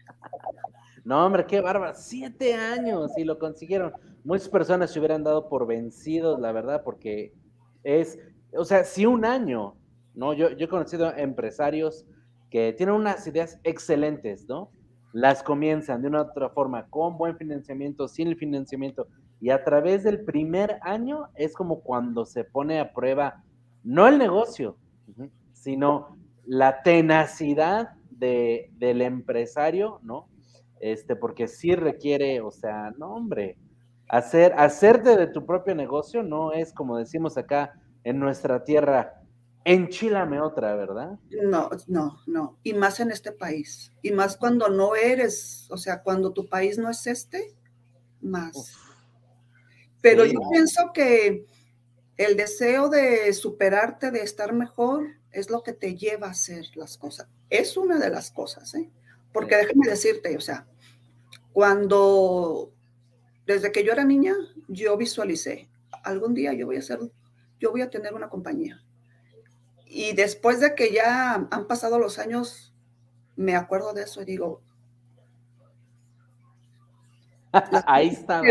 No, 1.04 1.26
hombre, 1.26 1.46
qué 1.46 1.62
barba. 1.62 1.94
Siete 1.94 2.54
años 2.54 3.12
y 3.18 3.24
lo 3.24 3.38
consiguieron. 3.38 3.92
Muchas 4.24 4.50
personas 4.50 4.92
se 4.92 5.00
hubieran 5.00 5.24
dado 5.24 5.50
por 5.50 5.68
vencidos, 5.68 6.40
la 6.40 6.52
verdad, 6.52 6.82
porque 6.84 7.34
es, 7.84 8.18
o 8.58 8.64
sea, 8.64 8.84
si 8.86 9.06
un 9.06 9.26
año, 9.26 9.76
¿no? 10.16 10.34
Yo, 10.34 10.52
yo 10.52 10.66
he 10.66 10.70
conocido 10.70 11.14
empresarios 11.16 12.06
que 12.50 12.72
tienen 12.72 12.96
unas 12.96 13.28
ideas 13.28 13.60
excelentes, 13.64 14.48
¿no? 14.48 14.72
Las 15.12 15.44
comienzan 15.44 16.02
de 16.02 16.08
una 16.08 16.22
u 16.22 16.26
otra 16.26 16.50
forma, 16.50 16.88
con 16.90 17.18
buen 17.18 17.38
financiamiento, 17.38 18.08
sin 18.08 18.30
el 18.30 18.38
financiamiento, 18.38 19.08
y 19.42 19.50
a 19.50 19.64
través 19.64 20.04
del 20.04 20.24
primer 20.24 20.80
año 20.84 21.28
es 21.36 21.54
como 21.54 21.82
cuando 21.82 22.26
se 22.26 22.46
pone 22.46 22.80
a 22.80 22.94
prueba, 22.94 23.44
no 23.84 24.08
el 24.08 24.18
negocio, 24.18 24.78
sino 25.52 26.16
la 26.46 26.82
tenacidad 26.84 27.94
de, 28.10 28.72
del 28.78 29.02
empresario, 29.02 30.00
¿no? 30.04 30.30
Este, 30.80 31.16
porque 31.16 31.48
sí 31.48 31.76
requiere, 31.76 32.42
o 32.42 32.52
sea, 32.52 32.92
no, 32.98 33.16
hombre, 33.16 33.58
hacer, 34.10 34.54
hacerte 34.58 35.16
de 35.16 35.28
tu 35.28 35.46
propio 35.46 35.74
negocio 35.76 36.24
no 36.24 36.52
es 36.52 36.74
como 36.74 36.98
decimos 36.98 37.38
acá 37.38 37.74
en 38.04 38.20
nuestra 38.20 38.64
tierra, 38.64 39.22
enchilame 39.66 40.42
otra, 40.42 40.76
¿verdad? 40.76 41.18
No, 41.42 41.70
no, 41.88 42.20
no. 42.28 42.60
Y 42.64 42.74
más 42.74 43.00
en 43.00 43.12
este 43.12 43.32
país. 43.32 43.94
Y 44.02 44.12
más 44.12 44.38
cuando 44.38 44.70
no 44.70 44.96
eres, 44.96 45.68
o 45.72 45.78
sea, 45.78 46.04
cuando 46.04 46.34
tu 46.34 46.48
país 46.50 46.78
no 46.78 46.90
es 46.90 47.08
este, 47.08 47.56
más. 48.22 48.76
Pero 50.02 50.26
yo 50.26 50.40
pienso 50.52 50.92
que 50.94 51.46
el 52.18 52.36
deseo 52.36 52.90
de 52.90 53.32
superarte, 53.34 54.12
de 54.12 54.22
estar 54.22 54.54
mejor, 54.54 55.06
es 55.34 55.50
lo 55.50 55.64
que 55.64 55.74
te 55.74 55.96
lleva 55.96 56.28
a 56.28 56.32
hacer 56.32 56.66
las 56.76 56.98
cosas. 56.98 57.28
Es 57.50 57.76
una 57.76 58.00
de 58.00 58.10
las 58.10 58.32
cosas, 58.32 58.74
¿eh? 58.76 58.90
Porque 59.34 59.58
déjame 59.58 59.88
decirte, 59.88 60.38
o 60.38 60.42
sea, 60.42 60.68
cuando, 61.52 62.72
desde 63.46 63.72
que 63.72 63.84
yo 63.84 63.92
era 63.92 64.06
niña, 64.06 64.36
yo 64.68 64.96
visualicé, 64.96 65.70
algún 66.04 66.34
día 66.34 66.54
yo 66.54 66.68
voy 66.68 66.78
a 66.78 66.82
ser, 66.82 67.00
yo 67.60 67.72
voy 67.72 67.82
a 67.82 67.90
tener 67.90 68.14
una 68.14 68.30
compañía. 68.30 68.84
Y 69.86 70.14
después 70.14 70.60
de 70.60 70.76
que 70.76 70.94
ya 70.94 71.34
han 71.34 71.68
pasado 71.68 72.00
los 72.00 72.20
años, 72.20 72.74
me 73.36 73.56
acuerdo 73.56 73.94
de 73.94 74.04
eso 74.04 74.22
y 74.22 74.26
digo, 74.26 74.62
Ahí 77.86 78.10
está. 78.10 78.42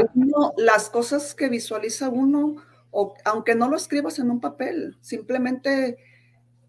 las 0.57 0.89
cosas 0.89 1.35
que 1.35 1.49
visualiza 1.49 2.09
uno, 2.09 2.57
o, 2.91 3.15
aunque 3.25 3.55
no 3.55 3.69
lo 3.69 3.77
escribas 3.77 4.19
en 4.19 4.31
un 4.31 4.41
papel, 4.41 4.97
simplemente 5.01 5.99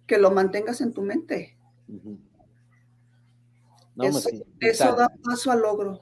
que 0.08 0.18
lo 0.18 0.32
mantengas 0.32 0.82
en 0.82 0.94
tu 0.94 1.02
mente. 1.02 1.58
eso, 4.02 4.30
eso 4.60 4.96
da 4.96 5.10
paso 5.24 5.52
al 5.52 5.62
logro. 5.62 6.02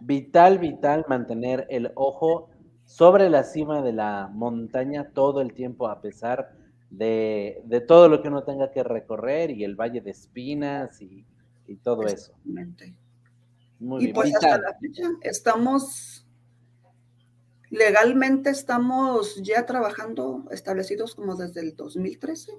Vital, 0.00 0.58
vital 0.58 1.04
mantener 1.08 1.66
el 1.70 1.90
ojo 1.94 2.50
sobre 2.84 3.28
la 3.28 3.44
cima 3.44 3.82
de 3.82 3.92
la 3.92 4.30
montaña 4.32 5.10
todo 5.12 5.40
el 5.40 5.52
tiempo, 5.52 5.88
a 5.88 6.00
pesar 6.00 6.52
de, 6.90 7.84
todo 7.86 8.08
lo 8.08 8.22
que 8.22 8.28
uno 8.28 8.44
tenga 8.44 8.70
que 8.70 8.82
recorrer 8.82 9.50
y 9.50 9.64
el 9.64 9.74
valle 9.74 10.00
de 10.00 10.10
espinas 10.10 11.00
y, 11.02 11.24
todo 11.82 12.04
eso. 12.04 12.32
Muy 13.78 14.04
y 14.04 14.12
pues 14.12 14.34
hasta 14.34 14.58
la 14.58 14.74
fecha 14.78 15.02
estamos, 15.22 16.25
legalmente 17.70 18.50
estamos 18.50 19.36
ya 19.42 19.66
trabajando 19.66 20.44
establecidos 20.50 21.14
como 21.14 21.36
desde 21.36 21.60
el 21.60 21.76
2013. 21.76 22.52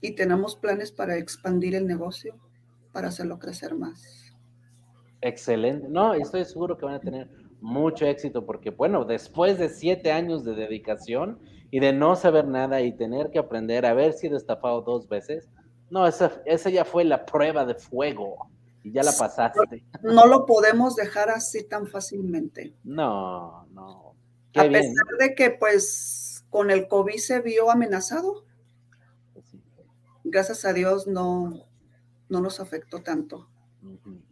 Y 0.00 0.14
tenemos 0.14 0.56
planes 0.56 0.92
para 0.92 1.16
expandir 1.16 1.74
el 1.74 1.86
negocio, 1.86 2.36
para 2.92 3.08
hacerlo 3.08 3.38
crecer 3.38 3.74
más. 3.74 4.32
Excelente. 5.20 5.88
No, 5.88 6.14
estoy 6.14 6.44
seguro 6.44 6.76
que 6.76 6.84
van 6.84 6.94
a 6.94 7.00
tener 7.00 7.28
mucho 7.60 8.06
éxito 8.06 8.44
porque, 8.44 8.70
bueno, 8.70 9.04
después 9.04 9.58
de 9.58 9.68
siete 9.68 10.12
años 10.12 10.44
de 10.44 10.54
dedicación 10.54 11.40
y 11.70 11.80
de 11.80 11.92
no 11.92 12.14
saber 12.14 12.46
nada 12.46 12.82
y 12.82 12.92
tener 12.92 13.30
que 13.30 13.38
aprender, 13.38 13.86
a 13.86 13.90
haber 13.90 14.12
sido 14.12 14.36
estafado 14.36 14.82
dos 14.82 15.08
veces, 15.08 15.48
no, 15.90 16.06
esa, 16.06 16.40
esa 16.44 16.70
ya 16.70 16.84
fue 16.84 17.04
la 17.04 17.24
prueba 17.26 17.64
de 17.64 17.74
fuego 17.74 18.50
y 18.86 18.92
ya 18.92 19.02
la 19.02 19.12
pasaste. 19.12 19.84
No 20.02 20.26
lo 20.26 20.46
podemos 20.46 20.94
dejar 20.94 21.30
así 21.30 21.64
tan 21.64 21.86
fácilmente. 21.86 22.74
No, 22.84 23.66
no. 23.72 24.14
a 24.54 24.62
pesar 24.62 25.06
de 25.18 25.34
que, 25.34 25.50
pues, 25.50 26.44
con 26.50 26.70
el 26.70 26.86
COVID 26.88 27.16
se 27.16 27.40
vio 27.40 27.70
amenazado, 27.70 28.44
pues 29.32 29.46
gracias 30.24 30.64
a 30.64 30.72
Dios 30.72 31.06
no, 31.06 31.66
no 32.28 32.40
nos 32.40 32.60
afectó 32.60 33.02
tanto 33.02 33.48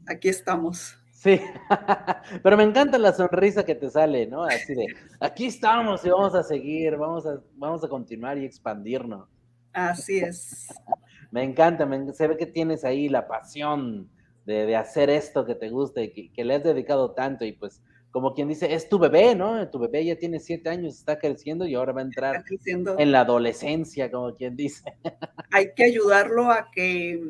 aquí 0.07 0.29
estamos. 0.29 0.97
Sí, 1.11 1.41
pero 2.43 2.57
me 2.57 2.65
encanta 2.65 2.99
la 2.99 3.13
sonrisa 3.13 3.65
que 3.65 3.75
te 3.75 3.91
sale, 3.91 4.27
¿no? 4.27 4.45
Así 4.45 4.75
de, 4.75 4.87
aquí 5.21 5.47
estamos 5.47 6.05
y 6.05 6.11
vamos 6.11 6.35
a 6.35 6.43
seguir, 6.43 6.97
vamos 6.97 7.27
a, 7.27 7.41
vamos 7.55 7.83
a 7.85 7.89
continuar 7.89 8.37
y 8.39 8.45
expandirnos. 8.45 9.29
Así 9.73 10.19
es. 10.19 10.69
me 11.31 11.43
encanta, 11.43 11.89
se 12.13 12.29
ve 12.29 12.37
que 12.37 12.47
tienes 12.47 12.85
ahí 12.85 13.09
la 13.09 13.27
pasión 13.27 14.11
de, 14.47 14.77
hacer 14.77 15.11
esto 15.11 15.45
que 15.45 15.55
te 15.55 15.71
gusta 15.71 16.03
y 16.03 16.31
que, 16.31 16.45
le 16.45 16.55
has 16.55 16.65
dedicado 16.65 17.13
tanto 17.13 17.45
y 17.45 17.53
pues 17.53 17.83
como 18.11 18.33
quien 18.33 18.47
dice, 18.47 18.73
es 18.73 18.89
tu 18.89 19.01
bebé, 19.01 19.35
¿no? 19.35 19.69
Tu 19.71 19.79
bebé 19.81 20.05
ya 20.05 20.17
tiene 20.17 20.39
siete 20.39 20.69
años, 20.71 20.95
está 20.95 21.19
creciendo 21.19 21.67
y 21.67 21.75
ahora 21.75 21.93
va 21.93 22.01
a 22.01 22.05
entrar 22.05 22.45
en 22.65 23.11
la 23.11 23.21
adolescencia, 23.21 24.09
como 24.09 24.37
quien 24.37 24.55
dice. 24.55 24.85
Hay 25.51 25.73
que 25.75 25.83
ayudarlo 25.83 26.53
a 26.53 26.71
que, 26.71 27.21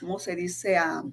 ¿cómo 0.00 0.18
se 0.18 0.34
dice? 0.34 0.76
A, 0.76 1.04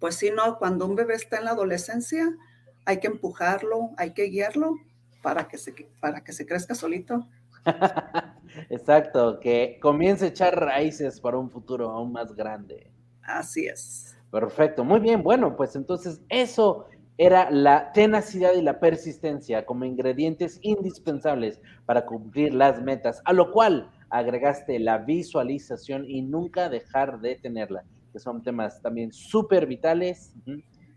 pues 0.00 0.16
si 0.16 0.32
no, 0.32 0.58
cuando 0.58 0.86
un 0.86 0.96
bebé 0.96 1.14
está 1.14 1.38
en 1.38 1.44
la 1.44 1.52
adolescencia, 1.52 2.36
hay 2.84 2.98
que 2.98 3.06
empujarlo, 3.06 3.90
hay 3.96 4.12
que 4.12 4.24
guiarlo 4.24 4.74
para 5.22 5.46
que 5.46 5.56
se, 5.56 5.72
para 6.00 6.24
que 6.24 6.32
se 6.32 6.46
crezca 6.46 6.74
solito. 6.74 7.28
Exacto, 8.70 9.38
que 9.38 9.78
comience 9.80 10.24
a 10.24 10.28
echar 10.28 10.58
raíces 10.58 11.20
para 11.20 11.38
un 11.38 11.50
futuro 11.50 11.90
aún 11.90 12.10
más 12.10 12.34
grande. 12.34 12.90
Así 13.22 13.66
es. 13.66 14.16
Perfecto, 14.30 14.84
muy 14.84 15.00
bien. 15.00 15.22
Bueno, 15.22 15.56
pues 15.56 15.76
entonces 15.76 16.22
eso 16.28 16.86
era 17.18 17.50
la 17.50 17.92
tenacidad 17.92 18.54
y 18.54 18.62
la 18.62 18.80
persistencia 18.80 19.66
como 19.66 19.84
ingredientes 19.84 20.58
indispensables 20.62 21.60
para 21.84 22.06
cumplir 22.06 22.54
las 22.54 22.80
metas, 22.82 23.20
a 23.24 23.32
lo 23.32 23.52
cual 23.52 23.90
agregaste 24.10 24.78
la 24.78 24.98
visualización 24.98 26.08
y 26.08 26.22
nunca 26.22 26.68
dejar 26.68 27.20
de 27.20 27.36
tenerla 27.36 27.84
que 28.12 28.18
son 28.18 28.42
temas 28.42 28.80
también 28.82 29.12
súper 29.12 29.66
vitales, 29.66 30.34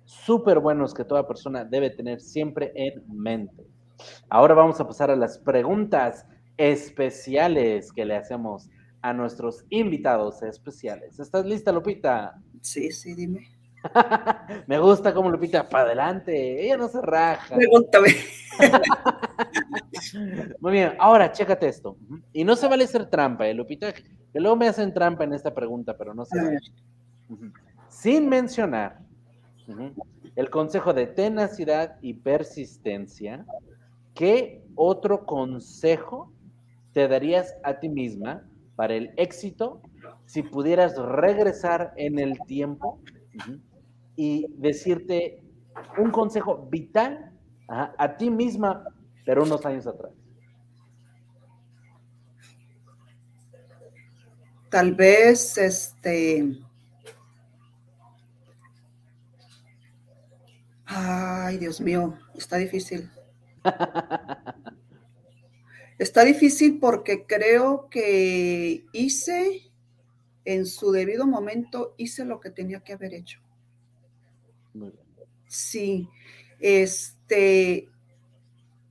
súper 0.04 0.60
buenos 0.60 0.94
que 0.94 1.06
toda 1.06 1.28
persona 1.28 1.64
debe 1.64 1.90
tener 1.90 2.20
siempre 2.20 2.72
en 2.76 3.04
mente. 3.08 3.66
Ahora 4.30 4.54
vamos 4.54 4.80
a 4.80 4.88
pasar 4.88 5.10
a 5.10 5.16
las 5.16 5.40
preguntas 5.40 6.26
especiales 6.58 7.92
que 7.94 8.06
le 8.06 8.16
hacemos 8.16 8.70
a 9.06 9.14
nuestros 9.14 9.64
invitados 9.70 10.42
especiales. 10.42 11.20
¿Estás 11.20 11.46
lista, 11.46 11.72
Lupita? 11.72 12.42
Sí, 12.60 12.92
sí, 12.92 13.14
dime. 13.14 13.48
Me 14.68 14.80
gusta 14.80 15.14
cómo 15.14 15.30
Lupita 15.30 15.70
para 15.70 15.84
adelante, 15.84 16.66
ella 16.66 16.76
no 16.76 16.88
se 16.88 17.00
raja. 17.04 17.56
Pregúntame. 17.56 18.16
Muy 20.60 20.72
bien, 20.72 20.94
ahora 20.98 21.32
chécate 21.32 21.68
esto. 21.68 21.96
Y 22.34 22.44
no 22.44 22.56
se 22.56 22.68
vale 22.68 22.86
hacer 22.86 23.06
trampa, 23.06 23.48
¿eh, 23.48 23.54
Lupita? 23.54 23.94
Que 23.94 24.40
luego 24.40 24.56
me 24.56 24.68
hacen 24.68 24.92
trampa 24.92 25.24
en 25.24 25.34
esta 25.34 25.54
pregunta, 25.54 25.96
pero 25.96 26.16
no 26.16 26.26
se 26.26 26.42
vale. 26.42 26.58
sin 27.88 28.28
mencionar 28.28 29.02
el 30.36 30.50
consejo 30.50 30.96
de 30.96 31.06
tenacidad 31.06 32.00
y 32.02 32.16
persistencia, 32.16 33.46
¿qué 34.16 34.66
otro 34.74 35.28
consejo 35.28 36.34
te 36.92 37.08
darías 37.08 37.56
a 37.62 37.80
ti 37.80 37.88
misma 37.88 38.44
para 38.76 38.96
el 38.96 39.14
éxito 39.18 39.82
si 40.26 40.44
pudieras 40.44 40.98
regresar 40.98 41.94
en 41.98 42.20
el 42.20 42.40
tiempo 42.48 43.00
y 44.16 44.48
decirte 44.58 45.42
un 45.98 46.12
consejo 46.12 46.68
vital 46.70 47.32
a 47.68 48.18
ti 48.18 48.30
misma, 48.30 48.84
pero 49.26 49.44
unos 49.44 49.66
años 49.66 49.88
atrás? 49.88 50.12
Tal 54.70 54.94
vez, 54.94 55.58
este, 55.58 56.58
Ay, 60.86 61.58
Dios 61.58 61.82
mío, 61.82 62.18
está 62.36 62.58
difícil. 62.58 63.10
Está 65.98 66.26
difícil 66.26 66.80
porque 66.80 67.26
creo 67.26 67.90
que 67.90 68.86
hice, 68.92 69.72
en 70.44 70.66
su 70.66 70.92
debido 70.92 71.26
momento, 71.26 71.96
hice 71.98 72.26
lo 72.26 72.40
que 72.40 72.50
tenía 72.50 72.82
que 72.82 72.94
haber 72.94 73.14
hecho. 73.14 73.40
Sí, 75.48 76.10
este, 76.60 77.90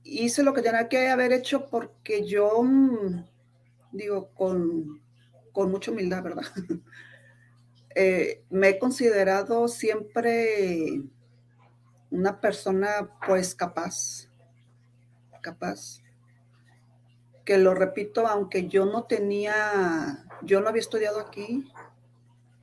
hice 0.03 0.43
lo 0.43 0.53
que 0.53 0.63
tenía 0.63 0.89
que 0.89 1.09
haber 1.09 1.31
hecho 1.31 1.69
porque 1.69 2.25
yo, 2.25 2.63
mm, 2.63 3.23
digo, 3.91 4.29
con, 4.33 5.01
con 5.51 5.69
mucha 5.71 5.91
humildad, 5.91 6.23
¿verdad? 6.23 6.45
Eh, 7.97 8.43
me 8.49 8.67
he 8.67 8.77
considerado 8.77 9.69
siempre 9.69 11.01
una 12.11 12.41
persona 12.41 13.09
pues 13.25 13.55
capaz, 13.55 14.29
capaz. 15.41 16.01
Que 17.45 17.57
lo 17.57 17.73
repito, 17.75 18.27
aunque 18.27 18.67
yo 18.67 18.85
no 18.85 19.03
tenía, 19.03 20.25
yo 20.41 20.61
no 20.61 20.67
había 20.69 20.81
estudiado 20.81 21.19
aquí, 21.19 21.71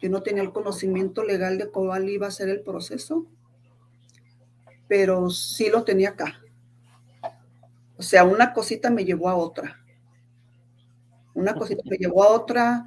yo 0.00 0.10
no 0.10 0.22
tenía 0.22 0.42
el 0.42 0.52
conocimiento 0.52 1.22
legal 1.22 1.56
de 1.56 1.70
cuál 1.70 2.08
iba 2.08 2.26
a 2.26 2.32
ser 2.32 2.48
el 2.48 2.62
proceso, 2.62 3.26
pero 4.88 5.30
sí 5.30 5.70
lo 5.70 5.84
tenía 5.84 6.10
acá. 6.10 6.40
O 7.96 8.02
sea, 8.02 8.24
una 8.24 8.52
cosita 8.52 8.90
me 8.90 9.04
llevó 9.04 9.28
a 9.28 9.36
otra. 9.36 9.78
Una 11.34 11.54
cosita 11.54 11.82
me 11.88 11.96
llevó 11.96 12.24
a 12.24 12.32
otra. 12.32 12.84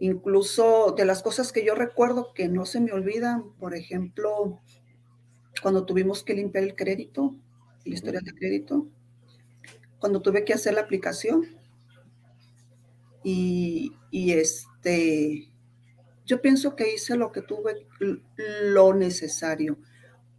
Incluso 0.00 0.94
de 0.96 1.04
las 1.04 1.22
cosas 1.22 1.52
que 1.52 1.64
yo 1.64 1.74
recuerdo 1.74 2.32
que 2.34 2.48
no 2.48 2.66
se 2.66 2.80
me 2.80 2.92
olvidan, 2.92 3.52
por 3.58 3.74
ejemplo, 3.74 4.60
cuando 5.62 5.84
tuvimos 5.84 6.24
que 6.24 6.34
limpiar 6.34 6.64
el 6.64 6.74
crédito, 6.74 7.36
la 7.84 7.94
historia 7.94 8.20
de 8.22 8.34
crédito, 8.34 8.88
cuando 10.00 10.20
tuve 10.20 10.44
que 10.44 10.54
hacer 10.54 10.74
la 10.74 10.80
aplicación. 10.80 11.46
Y, 13.22 13.92
este, 14.12 15.52
yo 16.24 16.40
pienso 16.40 16.74
que 16.74 16.94
hice 16.94 17.16
lo 17.16 17.30
que 17.30 17.42
tuve, 17.42 17.86
lo 18.62 18.94
necesario. 18.94 19.78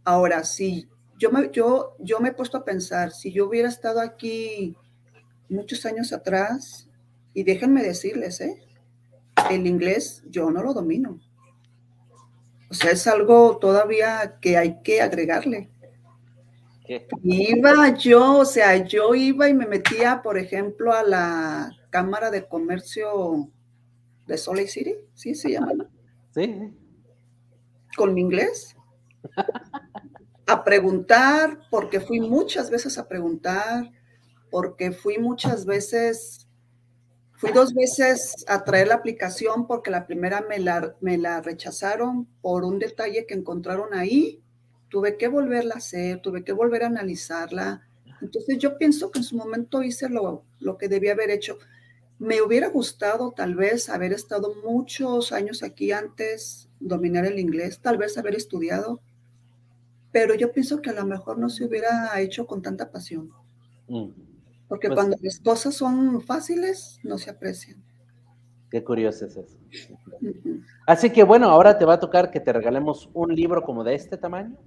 Ahora, 0.04 0.44
sí, 0.44 0.88
yo 1.16 1.30
me, 1.30 1.50
yo, 1.52 1.96
yo 2.00 2.18
me 2.20 2.30
he 2.30 2.34
puesto 2.34 2.58
a 2.58 2.64
pensar, 2.64 3.12
si 3.12 3.32
yo 3.32 3.46
hubiera 3.46 3.68
estado 3.68 4.00
aquí 4.00 4.76
muchos 5.48 5.86
años 5.86 6.12
atrás, 6.12 6.88
y 7.34 7.44
déjenme 7.44 7.82
decirles, 7.82 8.40
¿eh? 8.40 8.62
el 9.50 9.66
inglés 9.66 10.22
yo 10.28 10.50
no 10.50 10.62
lo 10.62 10.74
domino. 10.74 11.20
O 12.68 12.74
sea, 12.74 12.90
es 12.90 13.06
algo 13.06 13.58
todavía 13.58 14.38
que 14.40 14.56
hay 14.56 14.82
que 14.82 15.02
agregarle. 15.02 15.70
Iba 17.22 17.96
yo, 17.96 18.38
o 18.38 18.44
sea, 18.44 18.76
yo 18.84 19.14
iba 19.14 19.48
y 19.48 19.54
me 19.54 19.66
metía, 19.66 20.22
por 20.22 20.38
ejemplo, 20.38 20.92
a 20.92 21.02
la 21.02 21.70
Cámara 21.90 22.30
de 22.30 22.46
Comercio 22.46 23.50
de 24.26 24.38
Salt 24.38 24.58
Lake 24.58 24.70
City, 24.70 24.94
¿sí 25.14 25.34
se 25.34 25.52
llama? 25.52 25.88
Sí. 26.34 26.72
Con 27.96 28.14
mi 28.14 28.20
inglés. 28.20 28.76
A 30.46 30.64
preguntar, 30.64 31.60
porque 31.70 32.00
fui 32.00 32.20
muchas 32.20 32.70
veces 32.70 32.98
a 32.98 33.08
preguntar, 33.08 33.90
porque 34.50 34.92
fui 34.92 35.18
muchas 35.18 35.64
veces 35.64 36.48
Fui 37.42 37.50
dos 37.50 37.74
veces 37.74 38.44
a 38.46 38.62
traer 38.62 38.86
la 38.86 38.94
aplicación 38.94 39.66
porque 39.66 39.90
la 39.90 40.06
primera 40.06 40.42
me 40.48 40.60
la, 40.60 40.94
me 41.00 41.18
la 41.18 41.40
rechazaron 41.40 42.28
por 42.40 42.62
un 42.62 42.78
detalle 42.78 43.26
que 43.26 43.34
encontraron 43.34 43.94
ahí. 43.94 44.40
Tuve 44.92 45.16
que 45.16 45.26
volverla 45.28 45.76
a 45.76 45.78
hacer, 45.78 46.20
tuve 46.20 46.44
que 46.44 46.52
volver 46.52 46.82
a 46.82 46.88
analizarla. 46.88 47.88
Entonces 48.20 48.58
yo 48.58 48.76
pienso 48.76 49.10
que 49.10 49.20
en 49.20 49.24
su 49.24 49.38
momento 49.38 49.82
hice 49.82 50.10
lo, 50.10 50.44
lo 50.60 50.76
que 50.76 50.86
debía 50.86 51.12
haber 51.12 51.30
hecho. 51.30 51.56
Me 52.18 52.42
hubiera 52.42 52.68
gustado 52.68 53.32
tal 53.32 53.54
vez 53.54 53.88
haber 53.88 54.12
estado 54.12 54.54
muchos 54.62 55.32
años 55.32 55.62
aquí 55.62 55.92
antes, 55.92 56.68
dominar 56.78 57.24
el 57.24 57.38
inglés, 57.38 57.80
tal 57.80 57.96
vez 57.96 58.18
haber 58.18 58.34
estudiado, 58.34 59.00
pero 60.12 60.34
yo 60.34 60.52
pienso 60.52 60.82
que 60.82 60.90
a 60.90 60.92
lo 60.92 61.06
mejor 61.06 61.38
no 61.38 61.48
se 61.48 61.64
hubiera 61.64 62.20
hecho 62.20 62.46
con 62.46 62.60
tanta 62.60 62.90
pasión. 62.90 63.30
Mm. 63.88 64.10
Porque 64.68 64.88
pues 64.88 64.98
cuando 64.98 65.16
las 65.22 65.40
cosas 65.40 65.74
son 65.74 66.20
fáciles, 66.20 67.00
no 67.02 67.16
se 67.16 67.30
aprecian. 67.30 67.82
Qué 68.70 68.84
curioso 68.84 69.24
es 69.24 69.38
eso. 69.38 69.56
Así 70.86 71.08
que 71.08 71.24
bueno, 71.24 71.48
ahora 71.48 71.78
te 71.78 71.86
va 71.86 71.94
a 71.94 72.00
tocar 72.00 72.30
que 72.30 72.40
te 72.40 72.52
regalemos 72.52 73.08
un 73.14 73.34
libro 73.34 73.62
como 73.62 73.84
de 73.84 73.94
este 73.94 74.18
tamaño. 74.18 74.58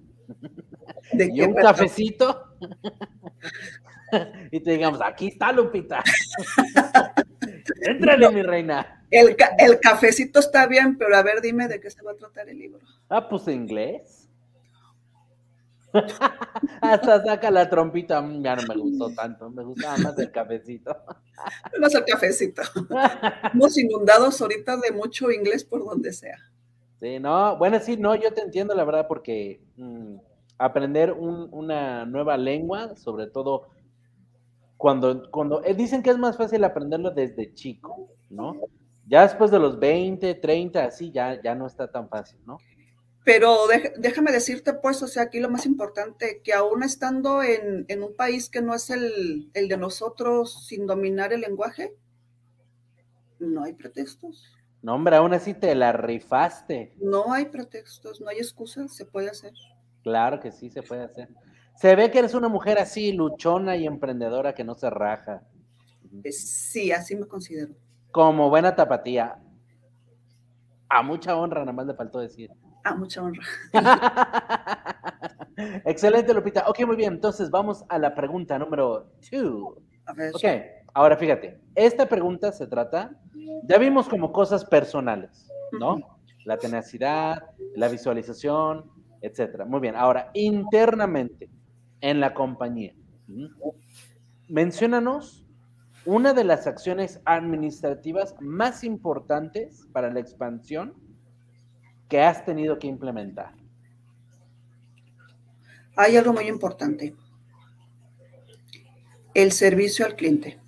¿De 1.11 1.29
y 1.33 1.41
un 1.41 1.53
cafecito. 1.53 2.55
y 4.51 4.59
te 4.59 4.71
digamos, 4.71 5.01
aquí 5.01 5.27
está 5.27 5.51
Lupita. 5.51 6.03
Entrale, 7.81 8.29
mi 8.31 8.41
reina. 8.41 9.05
El, 9.11 9.35
el, 9.57 9.79
cafecito 9.79 10.39
está 10.39 10.67
bien, 10.67 10.97
pero 10.97 11.15
a 11.15 11.23
ver, 11.23 11.41
dime 11.41 11.67
de 11.67 11.79
qué 11.79 11.89
se 11.89 12.01
va 12.01 12.11
a 12.11 12.15
tratar 12.15 12.49
el 12.49 12.57
libro. 12.57 12.79
Ah, 13.09 13.27
pues 13.27 13.47
inglés. 13.47 14.25
Hasta 16.81 17.23
saca 17.23 17.51
la 17.51 17.69
trompita, 17.69 18.21
mm, 18.21 18.43
ya 18.43 18.55
no 18.55 18.63
me 18.67 18.75
gustó 18.75 19.13
tanto, 19.13 19.49
me 19.49 19.63
gustaba 19.63 19.97
más 19.97 20.17
el 20.19 20.31
cafecito. 20.31 20.95
más 21.79 21.93
el 21.95 22.05
cafecito. 22.05 22.61
Estamos 22.61 23.77
inundados 23.77 24.41
ahorita 24.41 24.77
de 24.77 24.91
mucho 24.91 25.31
inglés 25.31 25.63
por 25.63 25.85
donde 25.85 26.11
sea. 26.11 26.37
Sí, 26.99 27.19
no, 27.19 27.57
bueno, 27.57 27.79
sí, 27.79 27.97
no, 27.97 28.15
yo 28.15 28.33
te 28.33 28.41
entiendo 28.41 28.73
la 28.73 28.85
verdad 28.85 29.07
porque 29.07 29.61
mm, 29.75 30.15
aprender 30.57 31.11
una 31.11 32.05
nueva 32.05 32.37
lengua, 32.37 32.95
sobre 32.95 33.27
todo 33.27 33.67
cuando, 34.77 35.29
cuando 35.31 35.63
eh, 35.63 35.73
dicen 35.73 36.03
que 36.03 36.09
es 36.09 36.17
más 36.17 36.37
fácil 36.37 36.63
aprenderlo 36.63 37.11
desde 37.11 37.53
chico, 37.53 38.09
¿no? 38.29 38.55
Ya 39.07 39.23
después 39.23 39.51
de 39.51 39.59
los 39.59 39.79
20, 39.79 40.35
30, 40.35 40.85
así 40.85 41.11
ya, 41.11 41.41
ya 41.41 41.53
no 41.53 41.67
está 41.67 41.91
tan 41.91 42.09
fácil, 42.09 42.39
¿no? 42.45 42.57
Pero 43.25 43.57
déjame 43.97 44.31
decirte, 44.31 44.73
pues, 44.73 45.01
o 45.01 45.07
sea, 45.07 45.23
aquí 45.23 45.39
lo 45.39 45.49
más 45.49 45.65
importante, 45.65 46.41
que 46.43 46.53
aún 46.53 46.83
estando 46.83 47.41
en, 47.41 48.03
un 48.03 48.15
país 48.15 48.49
que 48.49 48.61
no 48.61 48.75
es 48.75 48.91
el, 48.91 49.49
de 49.51 49.77
nosotros 49.77 50.67
sin 50.67 50.85
dominar 50.85 51.33
el 51.33 51.41
lenguaje, 51.41 51.95
no 53.39 53.63
hay 53.63 53.73
pretextos. 53.73 54.54
No, 54.85 54.93
hombre, 54.93 55.15
aún 55.15 55.33
así 55.33 55.55
te 55.55 55.73
la 55.73 55.93
rifaste. 55.93 56.93
No 57.01 57.33
hay 57.33 57.45
pretextos, 57.45 58.21
no 58.21 58.29
hay 58.29 58.37
excusas, 58.37 58.95
se 58.95 59.03
puede 59.03 59.31
hacer. 59.31 59.51
Claro 60.03 60.39
que 60.39 60.51
sí, 60.51 60.69
se 60.69 60.83
puede 60.83 61.05
hacer. 61.05 61.27
Se 61.73 61.95
ve 61.95 62.11
que 62.11 62.19
eres 62.19 62.35
una 62.35 62.49
mujer 62.49 62.77
así, 62.77 63.11
luchona 63.11 63.75
y 63.75 63.87
emprendedora 63.87 64.53
que 64.53 64.63
no 64.63 64.75
se 64.75 64.91
raja. 64.91 65.41
Eh, 66.23 66.31
sí, 66.31 66.91
así 66.91 67.15
me 67.15 67.25
considero. 67.25 67.73
Como 68.11 68.51
buena 68.51 68.75
tapatía. 68.75 69.39
A 70.87 71.01
mucha 71.01 71.35
honra, 71.35 71.61
nada 71.61 71.73
más 71.73 71.87
le 71.87 71.95
faltó 71.95 72.19
decir. 72.19 72.51
A 72.83 72.93
mucha 72.93 73.23
honra. 73.23 73.43
Excelente, 75.85 76.31
Lupita. 76.31 76.69
Ok, 76.69 76.85
muy 76.85 76.95
bien. 76.95 77.13
Entonces 77.13 77.49
vamos 77.49 77.83
a 77.89 77.97
la 77.97 78.13
pregunta 78.13 78.59
número 78.59 79.09
2. 79.31 79.79
Ok, 80.35 80.43
ahora 80.95 81.15
fíjate. 81.15 81.59
Esta 81.75 82.07
pregunta 82.07 82.51
se 82.51 82.65
trata, 82.65 83.11
ya 83.67 83.77
vimos 83.77 84.09
como 84.09 84.31
cosas 84.31 84.65
personales, 84.65 85.47
¿no? 85.79 86.17
La 86.45 86.57
tenacidad, 86.57 87.43
la 87.75 87.87
visualización, 87.87 88.89
etcétera. 89.21 89.65
Muy 89.65 89.81
bien. 89.81 89.95
Ahora, 89.95 90.31
internamente, 90.33 91.49
en 92.01 92.19
la 92.19 92.33
compañía, 92.33 92.93
menciónanos 94.47 95.45
una 96.05 96.33
de 96.33 96.43
las 96.43 96.67
acciones 96.67 97.19
administrativas 97.25 98.35
más 98.39 98.83
importantes 98.83 99.87
para 99.91 100.11
la 100.11 100.19
expansión 100.19 100.93
que 102.07 102.21
has 102.21 102.45
tenido 102.45 102.77
que 102.77 102.87
implementar? 102.87 103.53
Hay 105.97 106.15
algo 106.17 106.33
muy 106.33 106.47
importante. 106.47 107.15
El 109.33 109.51
servicio 109.51 110.05
al 110.05 110.15
cliente. 110.15 110.59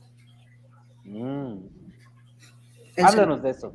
Mm. 1.08 1.68
Háblanos 2.98 3.42
de 3.42 3.50
eso. 3.50 3.74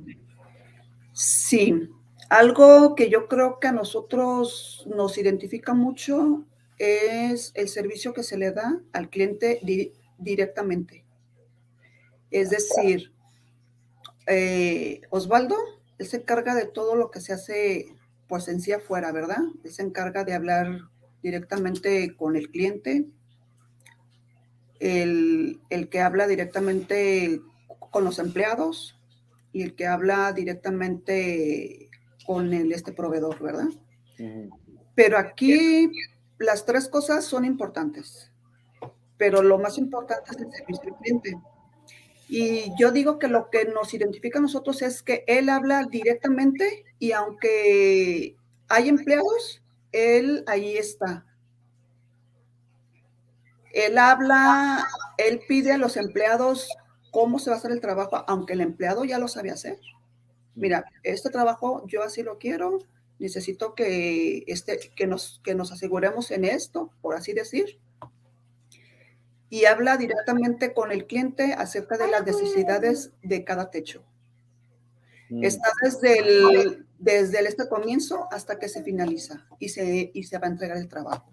Sí. 1.13 1.89
Algo 2.29 2.95
que 2.95 3.11
yo 3.11 3.29
creo 3.29 3.59
que 3.61 3.69
a 3.69 3.73
nosotros 3.73 4.87
nos 4.95 5.19
identifica 5.19 5.75
mucho 5.75 6.45
es 6.79 7.53
el 7.55 7.69
servicio 7.69 8.13
que 8.13 8.23
se 8.23 8.39
le 8.39 8.53
da 8.53 8.81
al 8.93 9.11
cliente 9.11 9.61
directamente. 10.19 11.05
Es 12.31 12.51
decir, 12.51 13.13
eh, 14.27 15.03
Osvaldo, 15.11 15.57
él 15.99 16.07
se 16.07 16.19
encarga 16.19 16.55
de 16.55 16.65
todo 16.65 16.97
lo 16.97 17.11
que 17.11 17.21
se 17.21 17.33
hace 17.33 17.95
pues 18.29 18.49
en 18.49 18.61
sí 18.61 18.73
afuera, 18.73 19.13
¿verdad? 19.13 19.43
Él 19.63 19.71
se 19.71 19.83
encarga 19.83 20.25
de 20.25 20.33
hablar 20.33 20.81
directamente 21.23 22.17
con 22.17 22.35
el 22.35 22.51
cliente, 22.51 23.07
el, 24.83 25.61
el 25.71 25.89
que 25.89 26.01
habla 26.01 26.27
directamente 26.27 27.41
con 27.91 28.05
los 28.05 28.19
empleados 28.19 28.99
y 29.53 29.63
el 29.63 29.77
que 29.77 29.87
habla 29.87 30.33
directamente 30.33 31.89
con 32.27 32.53
el, 32.53 32.73
este 32.73 32.93
proveedor, 32.93 33.41
¿verdad? 33.41 33.69
Pero 34.95 35.19
aquí 35.19 35.91
las 36.39 36.65
tres 36.67 36.89
cosas 36.89 37.25
son 37.25 37.45
importantes, 37.45 38.33
pero 39.17 39.43
lo 39.43 39.59
más 39.59 39.79
importante 39.79 40.31
es 40.33 40.39
el 40.39 40.53
servicio 40.53 40.93
al 40.93 40.99
cliente. 40.99 41.37
Y 42.29 42.73
yo 42.79 42.91
digo 42.91 43.19
que 43.19 43.29
lo 43.29 43.51
que 43.51 43.67
nos 43.67 43.95
identifica 43.95 44.39
a 44.41 44.43
nosotros 44.43 44.83
es 44.83 45.03
que 45.03 45.23
él 45.29 45.49
habla 45.49 45.85
directamente 45.85 46.85
y 46.99 47.13
aunque 47.13 48.37
hay 48.69 48.89
empleados, 48.89 49.63
él 49.93 50.43
ahí 50.47 50.77
está. 50.77 51.27
Él 53.73 53.99
habla, 53.99 54.87
él 55.19 55.41
pide 55.49 55.73
a 55.73 55.79
los 55.79 55.97
empleados 55.97 56.69
cómo 57.11 57.39
se 57.39 57.51
va 57.51 57.57
a 57.57 57.59
hacer 57.59 57.73
el 57.73 57.81
trabajo, 57.81 58.25
aunque 58.27 58.53
el 58.53 58.61
empleado 58.61 59.05
ya 59.05 59.19
lo 59.19 59.29
sabe 59.29 59.51
hacer 59.51 59.79
mira, 60.55 60.85
este 61.03 61.31
trabajo 61.31 61.85
yo 61.87 62.03
así 62.03 62.23
lo 62.23 62.39
quiero, 62.39 62.79
necesito 63.19 63.75
que, 63.75 64.45
este, 64.47 64.79
que, 64.95 65.07
nos, 65.07 65.41
que 65.45 65.55
nos 65.55 65.73
aseguremos 65.73 66.31
en 66.31 66.45
esto, 66.45 66.91
por 67.01 67.15
así 67.15 67.33
decir. 67.33 67.79
Y 69.49 69.67
habla 69.67 69.97
directamente 69.97 70.73
con 70.73 70.93
el 70.93 71.07
cliente 71.07 71.53
acerca 71.53 71.99
de 71.99 72.09
las 72.09 72.25
necesidades 72.25 73.13
de 73.23 73.45
cada 73.45 73.71
techo. 73.71 74.03
Mm. 75.29 75.45
Está 75.45 75.71
desde 75.83 76.19
el, 76.19 76.87
desde 76.99 77.47
este 77.47 77.69
comienzo 77.69 78.29
hasta 78.31 78.59
que 78.59 78.69
se 78.69 78.83
finaliza 78.83 79.47
y 79.59 79.69
se, 79.69 80.11
y 80.15 80.25
se 80.25 80.39
va 80.39 80.47
a 80.47 80.51
entregar 80.51 80.79
el 80.79 80.89
trabajo. 80.89 81.32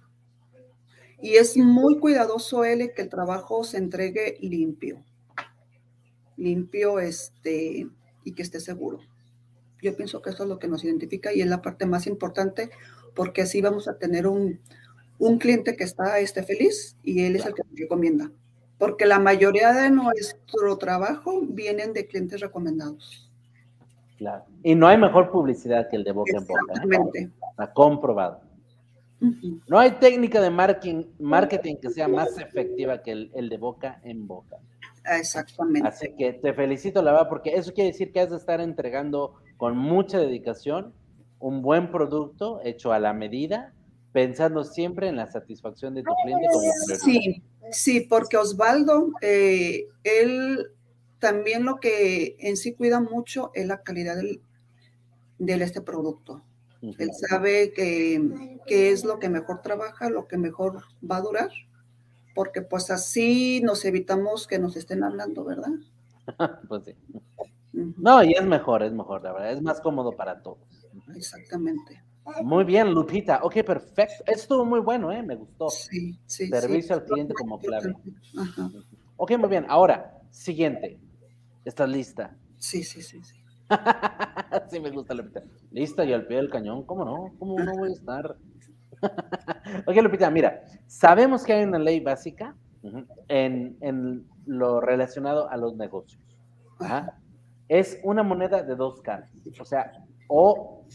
Y 1.22 1.36
es 1.36 1.58
muy 1.58 2.00
cuidadoso 2.00 2.64
él 2.64 2.92
que 2.96 3.02
el 3.02 3.10
trabajo 3.10 3.64
se 3.64 3.78
entregue 3.78 4.38
limpio. 4.42 5.04
Limpio, 6.38 7.00
este, 7.00 7.88
y 8.24 8.32
que 8.34 8.42
esté 8.42 8.60
seguro. 8.60 9.00
Yo 9.82 9.96
pienso 9.96 10.22
que 10.22 10.30
eso 10.30 10.44
es 10.44 10.50
lo 10.50 10.60
que 10.60 10.68
nos 10.68 10.84
identifica 10.84 11.34
y 11.34 11.42
es 11.42 11.48
la 11.48 11.62
parte 11.62 11.86
más 11.86 12.08
importante 12.08 12.70
porque 13.16 13.42
así 13.42 13.62
vamos 13.62 13.88
a 13.88 13.98
tener 13.98 14.28
un, 14.28 14.60
cliente 15.40 15.76
que 15.76 15.84
está 15.84 16.20
este, 16.20 16.44
feliz 16.44 16.98
y 17.04 17.26
él 17.26 17.36
es 17.36 17.46
el 17.46 17.54
que 17.54 17.64
nos 17.64 17.80
recomienda. 17.80 18.32
Porque 18.78 19.06
la 19.06 19.20
mayoría 19.20 19.74
de 19.74 19.90
nuestro 19.90 20.78
trabajo 20.78 21.42
vienen 21.42 21.92
de 21.92 22.08
clientes 22.08 22.40
recomendados. 22.40 23.30
Claro. 24.18 24.46
Y 24.64 24.76
no 24.76 24.88
hay 24.88 24.98
mejor 24.98 25.32
publicidad 25.32 25.90
que 25.90 25.98
el 25.98 26.04
de 26.04 26.12
boca 26.12 26.38
en 26.38 26.46
boca. 26.46 26.60
¿eh? 26.60 26.74
Exactamente. 26.76 27.32
Está 27.52 27.74
comprobado. 27.74 28.42
No 29.68 29.78
hay 29.78 29.92
técnica 29.92 30.42
de 30.42 30.50
marketing, 30.50 31.06
marketing 31.20 31.76
que 31.82 31.90
sea 31.90 32.08
más 32.08 32.38
efectiva 32.38 33.02
que 33.02 33.12
el, 33.12 33.32
el 33.36 33.50
de 33.50 33.58
boca 33.58 34.00
en 34.04 34.28
boca. 34.28 34.58
Exactamente. 35.06 35.88
Así 35.88 36.14
que 36.18 36.34
te 36.34 36.54
felicito, 36.54 37.02
la 37.02 37.12
verdad, 37.12 37.30
porque 37.30 37.56
eso 37.56 37.74
quiere 37.74 37.92
decir 37.92 38.12
que 38.12 38.22
has 38.22 38.30
de 38.30 38.38
estar 38.38 38.62
entregando 38.62 39.36
con 39.58 39.78
mucha 39.78 40.20
dedicación 40.20 40.94
un 41.40 41.62
buen 41.62 41.92
producto 41.92 42.62
hecho 42.64 42.92
a 42.92 43.00
la 43.00 43.14
medida, 43.14 43.74
pensando 44.12 44.64
siempre 44.64 45.08
en 45.08 45.16
la 45.16 45.28
satisfacción 45.28 45.96
de 45.96 46.04
tu 46.04 46.12
cliente. 46.24 46.48
sí, 46.98 47.44
sí, 47.72 48.02
porque 48.02 48.38
Osvaldo, 48.38 49.12
eh, 49.22 49.88
él 50.04 50.68
también 51.20 51.66
lo 51.66 51.80
que 51.80 52.36
en 52.40 52.58
sí 52.58 52.74
cuida 52.74 53.00
mucho 53.00 53.52
es 53.54 53.68
la 53.68 53.82
calidad 53.82 54.16
del, 54.16 54.42
de 55.38 55.64
este 55.64 55.82
producto. 55.82 56.44
Él 56.82 57.10
sabe 57.14 57.74
que, 57.74 58.58
que 58.66 58.92
es 58.92 59.04
lo 59.04 59.20
que 59.20 59.30
mejor 59.30 59.62
trabaja, 59.62 60.10
lo 60.10 60.28
que 60.28 60.38
mejor 60.38 60.84
va 61.10 61.18
a 61.18 61.22
durar 61.22 61.50
porque 62.40 62.62
pues 62.62 62.90
así 62.90 63.60
nos 63.62 63.84
evitamos 63.84 64.48
que 64.48 64.60
nos 64.60 64.78
estén 64.78 65.04
hablando, 65.04 65.44
¿verdad? 65.44 65.72
pues 66.70 66.86
sí. 66.86 66.96
No, 67.74 68.24
y 68.24 68.32
es 68.32 68.46
mejor, 68.46 68.82
es 68.82 68.94
mejor, 68.94 69.24
la 69.24 69.34
verdad, 69.34 69.52
es 69.52 69.62
más 69.62 69.82
cómodo 69.82 70.16
para 70.16 70.42
todos. 70.42 70.60
Exactamente. 71.16 72.02
Muy 72.44 72.64
bien, 72.64 72.94
Lupita. 72.94 73.42
Ok, 73.44 73.56
perfecto. 73.66 74.24
Estuvo 74.26 74.64
muy 74.64 74.80
bueno, 74.80 75.12
¿eh? 75.12 75.22
Me 75.22 75.36
gustó. 75.36 75.68
Sí, 75.70 76.18
sí. 76.26 76.48
Servicio 76.48 76.96
al 76.96 77.04
cliente 77.04 77.34
como 77.34 77.60
clave. 77.60 77.94
Ajá. 78.38 78.72
Ok, 79.18 79.32
muy 79.38 79.50
bien. 79.50 79.66
Ahora, 79.68 80.22
siguiente. 80.30 80.98
¿Estás 81.66 81.90
lista? 81.90 82.38
Sí, 82.58 82.84
sí, 82.84 83.02
sí, 83.02 83.22
sí. 83.22 83.39
Sí, 84.70 84.80
me 84.80 84.92
gusta, 84.92 85.14
Lupita. 85.14 85.44
Lista 85.72 86.06
y 86.06 86.14
al 86.14 86.26
pie 86.26 86.38
del 86.38 86.50
cañón, 86.50 86.84
¿cómo 86.84 87.06
no? 87.06 87.34
¿Cómo 87.40 87.58
no 87.60 87.78
voy 87.78 87.90
a 87.90 87.94
estar? 87.94 88.36
ok, 89.86 89.96
Lupita, 89.96 90.30
mira, 90.30 90.64
sabemos 90.88 91.44
que 91.44 91.54
hay 91.54 91.64
una 91.64 91.80
ley 91.80 92.00
básica 92.00 92.56
en, 93.28 94.26
lo 94.46 94.82
relacionado 94.82 95.50
a 95.50 95.58
los 95.58 95.76
negocios. 95.76 96.22
Es 97.68 98.00
una 98.04 98.24
moneda 98.24 98.64
de 98.64 98.76
dos 98.76 99.02
caras. 99.02 99.32
O 99.60 99.66
sea, 99.66 99.92
o 100.28 100.86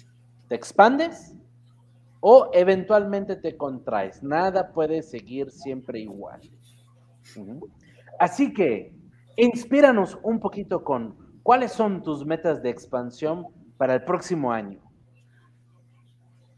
te 0.49 0.55
expandes 0.55 1.35
o 2.21 2.51
eventualmente 2.53 3.37
te 3.37 3.57
contraes. 3.57 4.23
Nada 4.23 4.73
puede 4.73 5.03
seguir 5.03 5.51
siempre 5.51 6.01
igual. 6.01 6.41
Así 8.19 8.53
que, 8.53 8.93
inspíranos 9.37 10.19
un 10.23 10.41
poquito 10.41 10.83
con 10.83 11.24
cuáles 11.45 11.73
son 11.73 12.03
tus 12.03 12.27
metas 12.27 12.63
de 12.63 12.71
expansión 12.71 13.47
para 13.77 13.95
el 13.95 14.05
próximo 14.05 14.51
año. 14.51 14.81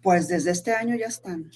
Pues 0.03 0.29
desde 0.29 0.53
este 0.53 0.73
año 0.73 0.95
ya 0.95 1.07
están. 1.07 1.51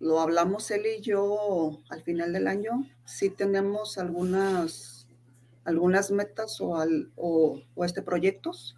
Lo 0.00 0.18
hablamos 0.18 0.70
él 0.70 0.82
y 0.98 1.02
yo 1.02 1.82
al 1.90 2.02
final 2.02 2.32
del 2.32 2.48
año. 2.48 2.84
Sí 3.04 3.28
tenemos 3.28 3.98
algunas, 3.98 5.06
algunas 5.64 6.10
metas 6.10 6.60
o, 6.60 6.76
al, 6.76 7.12
o, 7.16 7.60
este 7.84 8.02
proyectos. 8.02 8.76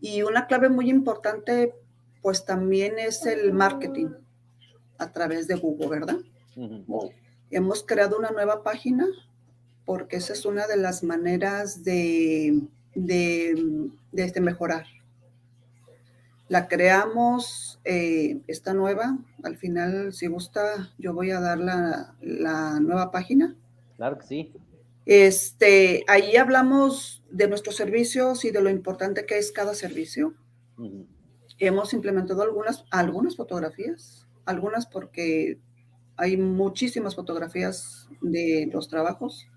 Y 0.00 0.22
una 0.22 0.46
clave 0.46 0.68
muy 0.68 0.90
importante, 0.90 1.72
pues 2.20 2.44
también 2.44 2.98
es 2.98 3.24
el 3.26 3.52
marketing 3.52 4.08
a 4.98 5.12
través 5.12 5.46
de 5.46 5.54
Google, 5.54 5.88
¿verdad? 5.88 6.18
Hemos 7.50 7.84
creado 7.84 8.18
una 8.18 8.30
nueva 8.30 8.64
página 8.64 9.06
porque 9.86 10.16
esa 10.16 10.34
es 10.34 10.44
una 10.44 10.66
de 10.66 10.76
las 10.76 11.02
maneras 11.02 11.82
de, 11.82 12.60
de, 12.94 13.88
de 14.12 14.24
este 14.24 14.42
mejorar. 14.42 14.84
La 16.48 16.68
creamos, 16.68 17.80
eh, 17.84 18.40
esta 18.46 18.74
nueva. 18.74 19.18
Al 19.42 19.56
final, 19.56 20.12
si 20.12 20.26
gusta, 20.26 20.92
yo 20.98 21.12
voy 21.12 21.30
a 21.30 21.40
dar 21.40 21.58
la, 21.58 22.80
nueva 22.80 23.10
página. 23.10 23.56
Claro 23.96 24.18
que 24.18 24.26
sí. 24.26 24.52
Este, 25.06 26.04
ahí 26.08 26.36
hablamos 26.36 27.22
de 27.30 27.48
nuestros 27.48 27.76
servicios 27.76 28.44
y 28.44 28.50
de 28.50 28.60
lo 28.60 28.70
importante 28.70 29.24
que 29.24 29.38
es 29.38 29.50
cada 29.50 29.74
servicio. 29.74 30.34
Hemos 31.58 31.92
implementado 31.94 32.42
algunas, 32.42 32.84
algunas 32.90 33.36
fotografías, 33.36 34.26
algunas 34.44 34.86
porque 34.86 35.58
hay 36.16 36.36
muchísimas 36.36 37.14
fotografías 37.14 38.08
de 38.20 38.68
los 38.72 38.88
trabajos. 38.88 39.48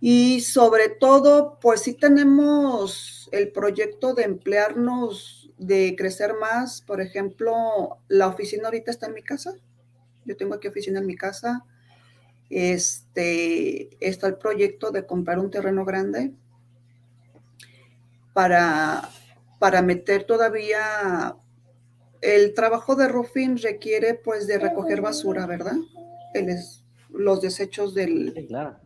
Y 0.00 0.40
sobre 0.40 0.88
todo, 0.88 1.58
pues 1.60 1.80
sí 1.80 1.94
tenemos 1.94 3.28
el 3.32 3.50
proyecto 3.52 4.14
de 4.14 4.24
emplearnos 4.24 5.50
de 5.58 5.94
crecer 5.96 6.34
más, 6.34 6.82
por 6.82 7.00
ejemplo, 7.00 7.98
la 8.08 8.28
oficina 8.28 8.66
ahorita 8.66 8.90
está 8.90 9.06
en 9.06 9.14
mi 9.14 9.22
casa. 9.22 9.54
Yo 10.24 10.36
tengo 10.36 10.54
aquí 10.54 10.68
oficina 10.68 10.98
en 10.98 11.06
mi 11.06 11.16
casa. 11.16 11.64
Este, 12.50 13.96
está 14.06 14.26
el 14.26 14.36
proyecto 14.36 14.90
de 14.90 15.06
comprar 15.06 15.38
un 15.38 15.50
terreno 15.50 15.84
grande 15.84 16.32
para, 18.32 19.08
para 19.58 19.80
meter 19.80 20.24
todavía 20.24 21.36
el 22.20 22.54
trabajo 22.54 22.96
de 22.96 23.08
roofing 23.08 23.58
requiere 23.58 24.14
pues 24.14 24.46
de 24.46 24.58
recoger 24.58 25.00
basura, 25.00 25.46
¿verdad? 25.46 25.76
los 27.10 27.40
desechos 27.40 27.94
del... 27.94 28.46
claro. 28.48 28.76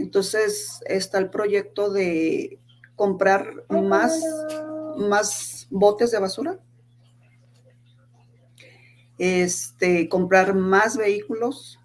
Entonces 0.00 0.80
está 0.86 1.18
el 1.18 1.28
proyecto 1.28 1.90
de 1.90 2.58
comprar 2.96 3.66
más, 3.68 4.18
más 4.96 5.66
botes 5.70 6.10
de 6.10 6.18
basura, 6.18 6.58
este, 9.18 10.08
comprar 10.08 10.54
más 10.54 10.96
vehículos 10.96 11.78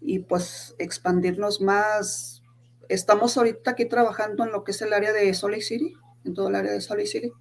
y 0.00 0.18
pues 0.18 0.74
expandirnos 0.78 1.60
más. 1.60 2.42
Estamos 2.88 3.38
ahorita 3.38 3.70
aquí 3.70 3.84
trabajando 3.84 4.42
en 4.44 4.50
lo 4.50 4.64
que 4.64 4.72
es 4.72 4.82
el 4.82 4.92
área 4.92 5.12
de 5.12 5.32
Salt 5.32 5.60
City, 5.60 5.94
en 6.24 6.34
todo 6.34 6.48
el 6.48 6.56
área 6.56 6.72
de 6.72 6.80
Salt 6.80 7.06
City. 7.06 7.32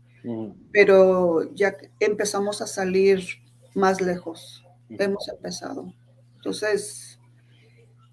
pero 0.72 1.52
ya 1.56 1.76
empezamos 2.00 2.62
a 2.62 2.68
salir 2.68 3.26
más 3.74 4.00
lejos, 4.00 4.64
hemos 4.90 5.28
empezado. 5.28 5.92
Entonces, 6.36 7.11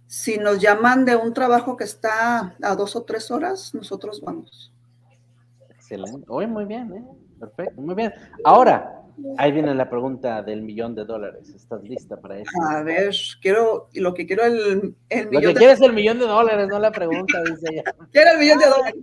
si 0.09 0.39
nos 0.39 0.59
llaman 0.59 1.05
de 1.05 1.15
un 1.17 1.35
trabajo 1.35 1.77
que 1.77 1.85
está 1.85 2.57
a 2.63 2.75
dos 2.75 2.97
o 2.97 3.05
tres 3.05 3.31
horas, 3.31 3.75
nosotros 3.75 4.23
vamos. 4.23 4.73
Excelente. 5.69 6.25
Oye, 6.29 6.47
muy 6.47 6.65
bien, 6.65 6.93
¿eh? 6.95 7.05
Perfecto, 7.39 7.81
muy 7.81 7.95
bien. 7.95 8.13
Ahora, 8.43 9.03
ahí 9.37 9.53
viene 9.53 9.75
la 9.75 9.91
pregunta 9.91 10.43
del 10.43 10.63
millón 10.63 10.95
de 10.95 11.05
dólares. 11.05 11.51
¿Estás 11.51 11.83
lista 11.83 12.19
para 12.19 12.39
eso? 12.39 12.51
A 12.71 12.83
ver, 12.83 13.15
quiero, 13.43 13.91
lo 13.93 14.15
que 14.15 14.27
quiero 14.27 14.47
el, 14.47 14.97
el 15.11 15.29
millón. 15.29 15.45
Lo 15.45 15.49
que 15.51 15.55
quieres 15.55 15.81
el 15.83 15.93
millón 15.93 16.19
de 16.19 16.27
dólares, 16.27 16.69
no 16.69 16.79
la 16.79 16.91
pregunta, 16.91 17.43
dice 17.45 17.67
ella. 17.71 17.83
Quiero 18.13 18.31
el 18.33 18.39
millón 18.39 18.59
de 18.59 18.67
dólares. 18.67 18.95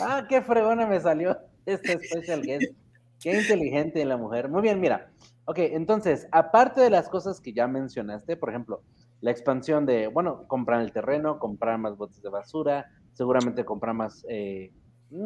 Ah, 0.00 0.24
qué 0.26 0.40
fregona 0.40 0.86
me 0.86 0.98
salió 1.00 1.38
este 1.66 1.98
special 2.02 2.40
guest. 2.40 2.72
Qué 3.20 3.38
inteligente 3.38 4.02
la 4.06 4.16
mujer. 4.16 4.48
Muy 4.48 4.62
bien, 4.62 4.80
mira. 4.80 5.10
Ok, 5.44 5.58
entonces, 5.58 6.26
aparte 6.32 6.80
de 6.80 6.90
las 6.90 7.10
cosas 7.10 7.40
que 7.40 7.52
ya 7.52 7.68
mencionaste, 7.68 8.36
por 8.36 8.48
ejemplo, 8.48 8.82
la 9.20 9.30
expansión 9.30 9.86
de, 9.86 10.08
bueno, 10.08 10.46
comprar 10.46 10.80
el 10.82 10.92
terreno, 10.92 11.38
comprar 11.38 11.78
más 11.78 11.96
botes 11.96 12.22
de 12.22 12.28
basura, 12.28 12.86
seguramente 13.12 13.64
comprar 13.64 13.94
más 13.94 14.24
eh, 14.28 14.72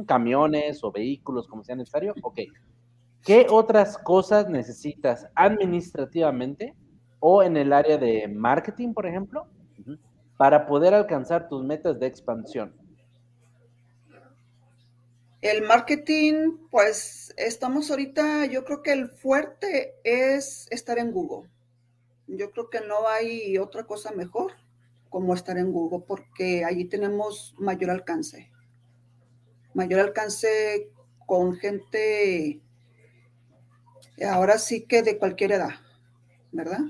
camiones 0.07 0.85
o 0.85 0.93
vehículos 0.93 1.49
como 1.49 1.65
sea 1.65 1.77
necesario. 1.77 2.15
Ok. 2.23 2.41
¿Qué 3.25 3.47
otras 3.51 3.99
cosas 3.99 4.49
necesitas 4.49 5.29
administrativamente 5.35 6.75
o 7.19 7.43
en 7.43 7.57
el 7.57 7.73
área 7.73 7.99
de 7.99 8.29
marketing, 8.29 8.95
por 8.95 9.07
ejemplo, 9.07 9.47
para 10.39 10.67
poder 10.67 10.95
alcanzar 10.95 11.49
tus 11.49 11.63
metas 11.63 12.01
de 12.01 12.07
expansión? 12.07 12.75
El 15.43 15.63
marketing, 15.63 16.59
pues 16.71 17.35
estamos 17.37 17.91
ahorita, 17.91 18.47
yo 18.47 18.65
creo 18.65 18.83
que 18.83 18.93
el 18.93 19.09
fuerte 19.09 19.95
es 20.05 20.67
estar 20.71 20.99
en 20.99 21.13
Google. 21.13 21.51
Yo 22.37 22.51
creo 22.53 22.71
que 22.71 22.81
no 22.81 23.09
hay 23.09 23.59
otra 23.59 23.85
cosa 23.85 24.13
mejor 24.13 24.53
como 25.09 25.35
estar 25.35 25.59
en 25.59 25.73
Google 25.73 26.05
porque 26.07 26.65
allí 26.65 26.85
tenemos 26.85 27.55
mayor 27.59 27.91
alcance. 27.91 28.51
Mayor 29.75 30.01
alcance 30.01 30.91
con 31.27 31.57
gente, 31.57 32.61
ahora 34.29 34.59
sí 34.59 34.83
que 34.83 35.03
de 35.03 35.19
cualquier 35.19 35.53
edad, 35.53 35.75
¿verdad? 36.53 36.81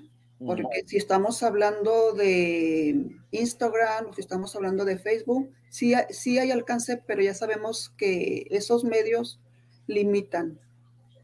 Porque 0.45 0.85
si 0.87 0.97
estamos 0.97 1.43
hablando 1.43 2.13
de 2.15 3.19
Instagram 3.31 4.07
o 4.07 4.15
si 4.15 4.23
estamos 4.23 4.57
hablando 4.57 4.87
de 4.87 4.99
Facebook, 4.99 5.53
sí, 5.69 5.93
sí 6.09 6.39
hay 6.39 6.51
alcance, 6.51 6.97
pero 6.97 7.21
ya 7.21 7.35
sabemos 7.35 7.91
que 7.99 8.47
esos 8.51 8.85
medios 8.85 9.39
limitan, 9.87 10.59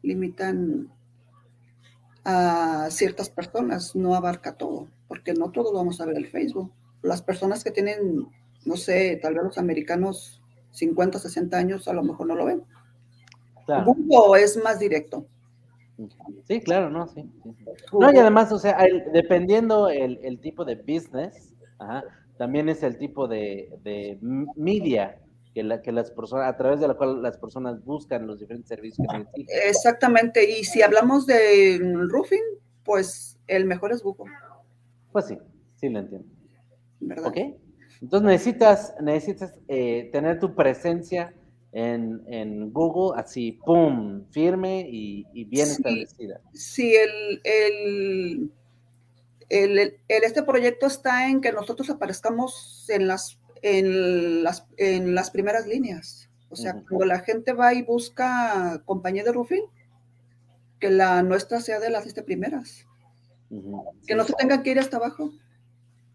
limitan 0.03 0.93
a 2.29 2.89
ciertas 2.91 3.29
personas, 3.29 3.95
no 3.95 4.13
abarca 4.13 4.57
todo, 4.57 4.89
porque 5.07 5.33
no 5.33 5.49
todos 5.49 5.73
vamos 5.73 6.01
a 6.01 6.05
ver 6.05 6.17
el 6.17 6.27
Facebook. 6.27 6.73
Las 7.01 7.21
personas 7.21 7.63
que 7.63 7.71
tienen, 7.71 8.27
no 8.65 8.75
sé, 8.75 9.17
tal 9.21 9.33
vez 9.33 9.43
los 9.45 9.57
americanos 9.57 10.41
50, 10.71 11.19
60 11.19 11.57
años, 11.57 11.87
a 11.87 11.93
lo 11.93 12.03
mejor 12.03 12.27
no 12.27 12.35
lo 12.35 12.43
ven. 12.43 12.63
Google 13.85 14.43
es 14.43 14.61
más 14.61 14.77
directo. 14.77 15.25
Sí, 16.43 16.59
claro, 16.59 16.89
no, 16.89 17.07
sí. 17.07 17.23
No, 17.93 18.11
y 18.11 18.17
además, 18.17 18.51
o 18.51 18.59
sea, 18.59 18.77
dependiendo 19.13 19.87
el, 19.87 20.39
tipo 20.41 20.65
de 20.65 20.75
business, 20.75 21.55
también 22.37 22.67
es 22.67 22.83
el 22.83 22.97
tipo 22.97 23.29
de, 23.29 24.19
media 24.57 25.17
que, 25.57 25.63
la, 25.63 25.81
que 25.81 25.91
las 25.91 26.11
personas, 26.11 26.53
a 26.53 26.55
través 26.55 26.79
de 26.79 26.87
la 26.87 26.93
cual 26.93 27.23
las 27.23 27.39
personas 27.39 27.83
buscan 27.83 28.27
los 28.27 28.39
diferentes 28.39 28.69
servicios 28.69 29.07
que 29.11 29.17
necesitan. 29.17 29.57
Exactamente, 29.67 30.47
y 30.47 30.63
si 30.63 30.83
hablamos 30.83 31.25
de 31.25 31.79
roofing, 32.11 32.43
pues 32.83 33.39
el 33.47 33.65
mejor 33.65 33.91
es 33.91 34.03
Google. 34.03 34.31
Pues 35.11 35.25
sí, 35.25 35.39
sí 35.77 35.89
lo 35.89 35.97
entiendo. 35.97 36.27
¿Verdad? 36.99 37.25
Ok, 37.25 37.37
entonces 38.03 38.27
necesitas, 38.27 38.93
necesitas 39.01 39.59
eh, 39.67 40.11
tener 40.11 40.39
tu 40.39 40.53
presencia 40.53 41.33
en, 41.71 42.71
Google, 42.71 43.19
así, 43.19 43.53
¡pum!, 43.65 44.25
firme 44.29 44.87
y, 44.87 45.43
bien 45.45 45.69
establecida. 45.69 46.39
Sí, 46.53 46.93
el, 46.93 47.41
el, 47.43 48.51
el, 49.49 49.93
este 50.07 50.43
proyecto 50.43 50.85
está 50.85 51.27
en 51.27 51.41
que 51.41 51.51
nosotros 51.51 51.89
aparezcamos 51.89 52.85
en 52.89 53.07
las, 53.07 53.39
en 53.61 54.43
las, 54.43 54.67
en 54.77 55.15
las 55.15 55.31
primeras 55.31 55.67
líneas. 55.67 56.29
O 56.49 56.55
sea, 56.55 56.73
cuando 56.87 57.05
la 57.05 57.19
gente 57.19 57.53
va 57.53 57.73
y 57.73 57.81
busca 57.81 58.81
compañía 58.85 59.23
de 59.23 59.33
roofing, 59.33 59.65
que 60.79 60.89
la 60.89 61.23
nuestra 61.23 61.59
sea 61.59 61.79
de 61.79 61.89
las 61.89 62.05
este 62.05 62.23
primeras. 62.23 62.85
Que 64.05 64.15
no 64.15 64.23
se 64.23 64.33
tengan 64.33 64.63
que 64.63 64.71
ir 64.71 64.79
hasta 64.79 64.97
abajo. 64.97 65.31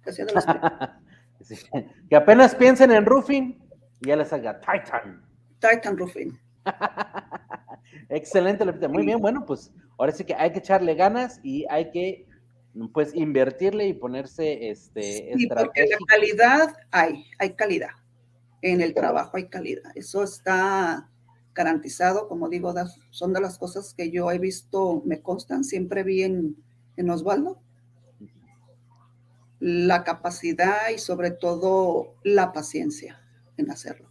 Que 0.02 0.12
sea 0.12 0.24
de 0.24 0.33
las 0.33 0.46
Que 2.09 2.16
apenas 2.16 2.55
piensen 2.55 2.92
en 2.92 3.05
roofing, 3.05 3.59
ya 4.00 4.16
les 4.16 4.33
haga 4.33 4.61
Titan. 4.61 5.22
Titan 5.59 5.96
Roofing. 5.96 6.38
Excelente, 8.09 8.64
Lupita. 8.64 8.88
Muy 8.88 9.05
bien, 9.05 9.20
bueno, 9.20 9.44
pues 9.46 9.72
ahora 9.98 10.12
sí 10.12 10.24
que 10.24 10.35
hay 10.35 10.52
que 10.52 10.59
echarle 10.59 10.94
ganas 10.94 11.40
y 11.42 11.66
hay 11.70 11.90
que 11.90 12.26
pues 12.93 13.15
invertirle 13.15 13.87
y 13.87 13.95
ponerse 13.95 14.71
este 14.71 15.35
sí, 15.37 15.47
porque 15.47 15.87
la 15.87 15.99
calidad 16.07 16.77
hay, 16.91 17.27
hay 17.39 17.55
calidad. 17.55 17.91
En 18.63 18.81
el 18.81 18.95
trabajo 18.95 19.37
hay 19.37 19.49
calidad. 19.49 19.93
Eso 19.95 20.23
está 20.23 21.11
garantizado, 21.55 22.29
como 22.29 22.49
digo, 22.49 22.73
son 23.11 23.33
de 23.33 23.41
las 23.41 23.59
cosas 23.59 23.93
que 23.95 24.11
yo 24.11 24.31
he 24.31 24.39
visto, 24.39 25.03
me 25.05 25.21
constan, 25.21 25.65
siempre 25.65 26.03
vi 26.03 26.23
en, 26.23 26.57
en 26.97 27.11
Osvaldo. 27.11 27.61
La 29.61 30.03
capacidad 30.03 30.89
y 30.95 30.99
sobre 30.99 31.31
todo 31.31 32.15
la 32.25 32.53
paciencia 32.53 33.21
en 33.57 33.71
hacerlo. 33.71 34.09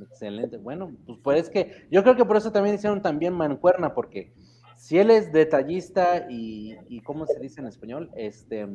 Excelente. 0.00 0.56
Bueno, 0.56 0.96
pues, 1.06 1.18
pues 1.22 1.50
que 1.50 1.86
yo 1.90 2.02
creo 2.02 2.16
que 2.16 2.24
por 2.24 2.36
eso 2.36 2.50
también 2.52 2.76
hicieron 2.76 3.02
también 3.02 3.34
mancuerna, 3.34 3.94
porque 3.94 4.32
si 4.78 4.96
él 4.96 5.10
es 5.10 5.32
detallista 5.32 6.26
y, 6.30 6.76
y 6.88 7.00
¿cómo 7.02 7.26
se 7.26 7.38
dice 7.40 7.60
en 7.60 7.66
español? 7.66 8.10
Este, 8.16 8.66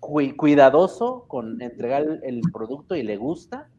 cuidadoso 0.00 1.26
con 1.28 1.62
entregar 1.62 2.04
el, 2.22 2.40
producto 2.52 2.96
y 2.96 3.04
le 3.04 3.16
gusta, 3.16 3.70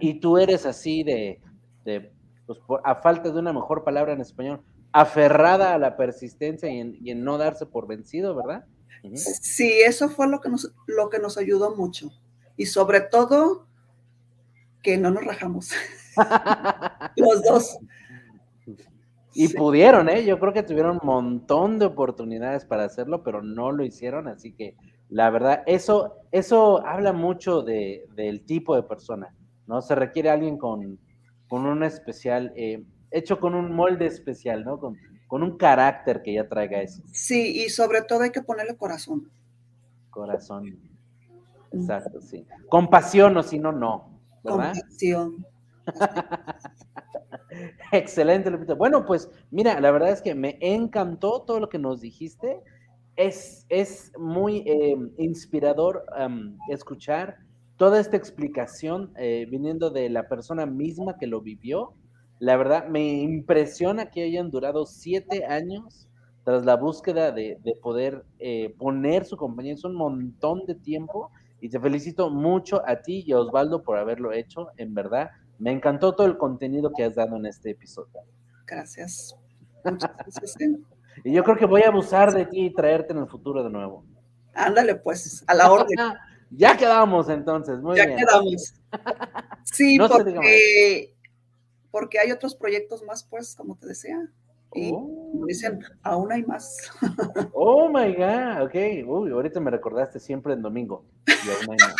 y 0.00 0.20
tú 0.20 0.36
eres 0.36 0.66
así 0.66 1.02
de, 1.02 1.40
de 1.84 2.12
pues 2.46 2.58
a 2.84 2.96
falta 2.96 3.30
de 3.30 3.38
una 3.38 3.52
mejor 3.52 3.84
palabra 3.84 4.12
en 4.12 4.20
español, 4.20 4.62
aferrada 4.92 5.74
a 5.74 5.78
la 5.78 5.96
persistencia 5.96 6.68
y 6.70 7.10
en, 7.10 7.24
no 7.24 7.38
darse 7.38 7.64
por 7.64 7.86
vencido, 7.86 8.34
¿verdad? 8.34 8.66
Sí, 9.14 9.80
eso 9.80 10.10
fue 10.10 10.28
lo 10.28 10.40
que, 10.40 10.50
nos, 10.50 10.72
lo 10.86 11.08
que 11.08 11.18
nos 11.18 11.38
ayudó 11.38 11.74
mucho. 11.74 12.10
Y 12.56 12.66
sobre 12.66 13.00
todo, 13.00 13.66
que 14.82 14.98
no 14.98 15.10
nos 15.10 15.24
rajamos. 15.24 15.70
Los 17.16 17.42
dos. 17.42 17.78
Y 19.36 19.48
pudieron, 19.48 20.08
¿eh? 20.08 20.24
Yo 20.24 20.38
creo 20.38 20.52
que 20.52 20.62
tuvieron 20.62 20.98
un 21.02 21.06
montón 21.06 21.78
de 21.78 21.86
oportunidades 21.86 22.64
para 22.64 22.84
hacerlo, 22.84 23.22
pero 23.22 23.42
no 23.42 23.70
lo 23.70 23.84
hicieron, 23.84 24.28
así 24.28 24.52
que 24.52 24.74
la 25.08 25.30
verdad, 25.30 25.62
eso, 25.66 26.16
eso 26.32 26.84
habla 26.84 27.12
mucho 27.12 27.62
de, 27.62 28.06
del 28.14 28.44
tipo 28.44 28.74
de 28.74 28.82
persona, 28.82 29.34
¿no? 29.66 29.80
Se 29.82 29.94
requiere 29.94 30.30
alguien 30.30 30.58
con, 30.58 30.98
con 31.48 31.66
un 31.66 31.84
especial, 31.84 32.52
eh, 32.56 32.82
hecho 33.10 33.38
con 33.38 33.54
un 33.54 33.72
molde 33.72 34.06
especial, 34.06 34.64
¿no? 34.64 34.80
Con, 34.80 34.96
con 35.28 35.42
un 35.42 35.56
carácter 35.56 36.22
que 36.22 36.34
ya 36.34 36.48
traiga 36.48 36.80
eso. 36.80 37.02
Sí, 37.12 37.64
y 37.64 37.68
sobre 37.68 38.02
todo 38.02 38.22
hay 38.22 38.30
que 38.30 38.42
ponerle 38.42 38.76
corazón. 38.76 39.30
Corazón. 40.10 40.76
Exacto, 41.72 42.20
sí. 42.20 42.44
Compasión 42.68 43.36
o 43.36 43.42
si 43.42 43.58
no, 43.58 43.70
no. 43.72 44.10
Excelente, 47.92 48.50
Lupita. 48.50 48.74
Bueno, 48.74 49.04
pues 49.04 49.30
mira, 49.50 49.80
la 49.80 49.90
verdad 49.90 50.10
es 50.10 50.22
que 50.22 50.34
me 50.34 50.58
encantó 50.60 51.42
todo 51.42 51.60
lo 51.60 51.68
que 51.68 51.78
nos 51.78 52.00
dijiste. 52.00 52.60
Es, 53.16 53.64
es 53.70 54.12
muy 54.18 54.62
em, 54.66 55.10
inspirador 55.16 56.04
escuchar 56.68 57.38
toda 57.76 57.98
esta 57.98 58.16
explicación 58.16 59.12
eh, 59.16 59.46
viniendo 59.50 59.90
de 59.90 60.10
la 60.10 60.28
persona 60.28 60.66
misma 60.66 61.16
que 61.18 61.26
lo 61.26 61.40
vivió. 61.40 61.94
La 62.38 62.56
verdad, 62.56 62.88
me 62.88 63.22
impresiona 63.22 64.10
que 64.10 64.24
hayan 64.24 64.50
durado 64.50 64.84
siete 64.84 65.46
años 65.46 66.08
tras 66.44 66.64
la 66.64 66.76
búsqueda 66.76 67.32
de, 67.32 67.58
poder 67.82 68.24
eh, 68.38 68.74
poner 68.78 69.24
su 69.24 69.36
compañía. 69.36 69.74
Es 69.74 69.84
un 69.84 69.94
montón 69.94 70.66
de 70.66 70.74
tiempo 70.74 71.30
y 71.60 71.70
te 71.70 71.80
felicito 71.80 72.30
mucho 72.30 72.82
a 72.86 73.00
ti 73.00 73.24
y 73.26 73.32
a 73.32 73.40
Osvaldo 73.40 73.82
por 73.82 73.98
haberlo 73.98 74.32
hecho, 74.32 74.68
en 74.76 74.94
verdad. 74.94 75.30
Me 75.58 75.72
encantó 75.72 76.14
todo 76.14 76.26
el 76.26 76.36
contenido 76.36 76.92
que 76.94 77.04
has 77.04 77.14
dado 77.14 77.36
en 77.36 77.46
este 77.46 77.70
episodio. 77.70 78.20
Gracias. 78.66 79.36
y 81.24 81.32
yo 81.32 81.44
creo 81.44 81.56
que 81.56 81.66
voy 81.66 81.82
a 81.82 81.88
abusar 81.88 82.32
de 82.32 82.46
ti 82.46 82.66
y 82.66 82.74
traerte 82.74 83.12
en 83.12 83.18
el 83.20 83.28
futuro 83.28 83.62
de 83.64 83.70
nuevo. 83.70 84.04
Ándale, 84.54 84.96
pues, 84.96 85.44
a 85.46 85.54
la 85.54 85.70
orden. 85.70 85.96
ya 86.50 86.76
quedamos 86.76 87.28
entonces, 87.28 87.78
muy 87.80 87.94
bien. 87.94 88.10
Ya 88.10 88.16
quedamos. 88.16 88.74
Sí, 89.64 89.98
porque, 89.98 91.14
porque 91.90 92.18
hay 92.18 92.32
otros 92.32 92.54
proyectos 92.54 93.02
más, 93.02 93.24
pues, 93.24 93.54
como 93.54 93.76
te 93.76 93.86
decía. 93.88 94.28
Y 94.74 94.90
Oh. 94.92 95.44
dicen, 95.46 95.80
aún 96.02 96.32
hay 96.32 96.42
más. 96.44 96.90
Oh 97.52 97.88
my 97.88 98.14
God, 98.14 98.62
ok. 98.64 98.74
Uy, 99.06 99.30
ahorita 99.30 99.60
me 99.60 99.70
recordaste 99.70 100.18
siempre 100.20 100.52
en 100.54 100.62
domingo. 100.62 101.04
Y 101.26 101.30
aún 101.50 101.70
hay 101.70 101.88
más. 101.88 101.94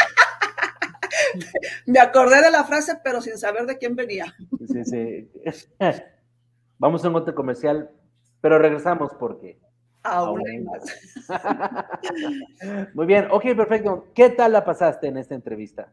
Me 1.87 1.99
acordé 1.99 2.43
de 2.43 2.51
la 2.51 2.65
frase, 2.65 2.99
pero 3.03 3.21
sin 3.21 3.39
saber 3.39 3.67
de 3.67 3.79
quién 3.79 3.97
venía. 3.97 4.35
Sí, 4.67 4.85
sí. 4.85 5.31
Vamos 6.79 7.05
a 7.05 7.09
un 7.09 7.17
otro 7.17 7.35
comercial, 7.35 7.91
pero 8.41 8.59
regresamos 8.59 9.13
porque. 9.19 9.59
Aún 10.03 10.41
Aún 10.41 10.49
hay 10.49 10.59
más. 10.61 10.85
Muy 12.95 13.07
bien, 13.07 13.27
ok, 13.31 13.43
perfecto. 13.57 14.07
¿Qué 14.15 14.31
tal 14.31 14.53
la 14.53 14.65
pasaste 14.65 15.09
en 15.09 15.17
esta 15.17 15.35
entrevista? 15.35 15.93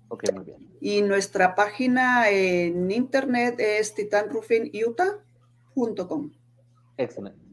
Ok, 0.10 0.24
muy 0.34 0.44
bien. 0.44 0.71
Y 0.82 1.02
nuestra 1.04 1.56
página 1.56 2.30
en 2.30 2.92
internet 2.92 3.56
es 3.60 3.94
titanroofingyutah.com. 3.94 6.32
Excelente. 6.98 7.52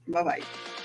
Bye 0.07 0.23
bye. 0.25 0.76